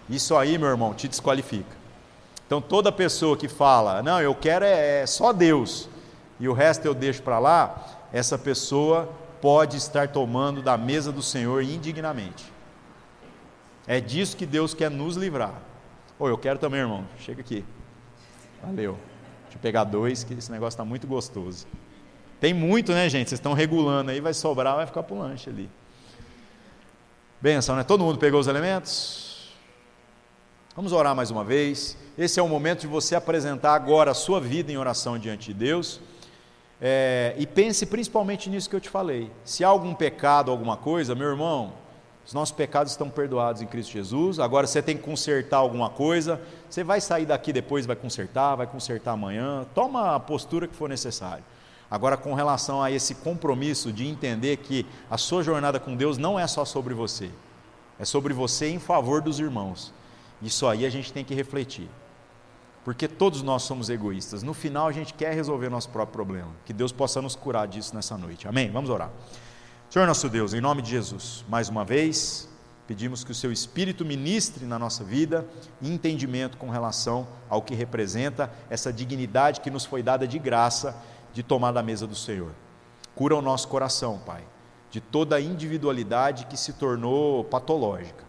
[0.10, 1.78] Isso aí, meu irmão, te desqualifica.
[2.46, 5.88] Então, toda pessoa que fala, não, eu quero é, é só Deus,
[6.40, 9.10] e o resto eu deixo para lá, essa pessoa
[9.40, 12.52] pode estar tomando da mesa do Senhor indignamente.
[13.88, 15.54] É disso que Deus quer nos livrar.
[16.18, 17.06] Ô, eu quero também, irmão.
[17.18, 17.64] Chega aqui.
[18.62, 18.98] Valeu.
[19.44, 21.66] Deixa eu pegar dois, que esse negócio está muito gostoso.
[22.40, 23.30] Tem muito, né, gente?
[23.30, 25.70] Vocês estão regulando aí, vai sobrar, vai ficar para o lanche ali.
[27.42, 27.84] Benção, né?
[27.84, 29.54] Todo mundo pegou os elementos?
[30.76, 31.98] Vamos orar mais uma vez.
[32.18, 35.54] Esse é o momento de você apresentar agora a sua vida em oração diante de
[35.54, 36.00] Deus.
[36.82, 39.30] É, e pense principalmente nisso que eu te falei.
[39.44, 41.74] Se há algum pecado, alguma coisa, meu irmão,
[42.26, 44.40] os nossos pecados estão perdoados em Cristo Jesus.
[44.40, 46.40] Agora você tem que consertar alguma coisa.
[46.70, 49.66] Você vai sair daqui depois, vai consertar, vai consertar amanhã.
[49.76, 51.44] Toma a postura que for necessário.
[51.90, 56.40] Agora, com relação a esse compromisso de entender que a sua jornada com Deus não
[56.40, 57.32] é só sobre você,
[57.98, 59.94] é sobre você em favor dos irmãos.
[60.42, 61.90] Isso aí a gente tem que refletir.
[62.86, 64.42] Porque todos nós somos egoístas.
[64.42, 66.50] No final, a gente quer resolver nosso próprio problema.
[66.66, 68.48] Que Deus possa nos curar disso nessa noite.
[68.48, 68.72] Amém?
[68.72, 69.12] Vamos orar.
[69.90, 72.48] Senhor nosso Deus, em nome de Jesus, mais uma vez,
[72.88, 75.46] pedimos que o Seu Espírito ministre na nossa vida
[75.82, 80.96] entendimento com relação ao que representa essa dignidade que nos foi dada de graça
[81.34, 82.52] de tomar da mesa do Senhor.
[83.16, 84.44] Cura o nosso coração, Pai,
[84.90, 88.24] de toda a individualidade que se tornou patológica,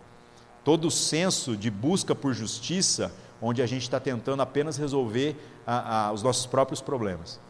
[0.65, 5.37] todo o senso de busca por justiça, onde a gente está tentando apenas resolver
[5.67, 7.41] a, a, os nossos próprios problemas.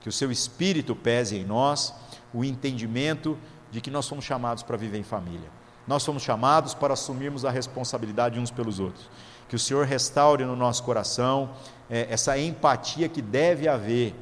[0.00, 1.94] Que o Seu Espírito pese em nós
[2.32, 3.38] o entendimento
[3.70, 5.48] de que nós somos chamados para viver em família.
[5.86, 9.08] Nós somos chamados para assumirmos a responsabilidade uns pelos outros.
[9.48, 11.50] Que o Senhor restaure no nosso coração
[11.88, 14.14] é, essa empatia que deve haver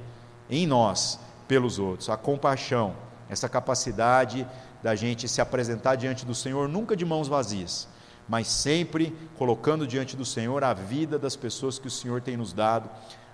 [0.50, 1.18] em nós
[1.48, 2.94] pelos outros, a compaixão,
[3.28, 4.46] essa capacidade
[4.82, 7.88] da gente se apresentar diante do Senhor nunca de mãos vazias,
[8.28, 12.52] mas sempre colocando diante do Senhor a vida das pessoas que o Senhor tem nos
[12.52, 12.88] dado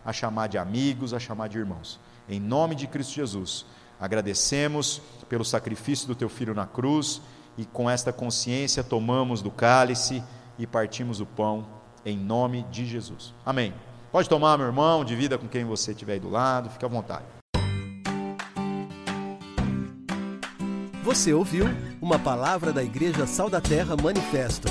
[0.04, 1.98] a chamar de amigos, a chamar de irmãos.
[2.28, 3.64] Em nome de Cristo Jesus.
[4.00, 7.20] Agradecemos pelo sacrifício do teu filho na cruz
[7.56, 10.22] e com esta consciência tomamos do cálice
[10.58, 11.66] e partimos o pão
[12.04, 13.32] em nome de Jesus.
[13.44, 13.72] Amém.
[14.12, 17.24] Pode tomar, meu irmão, divida com quem você estiver aí do lado, fique à vontade.
[21.02, 21.64] Você ouviu
[22.00, 24.68] uma palavra da Igreja Sal da Terra Manifesto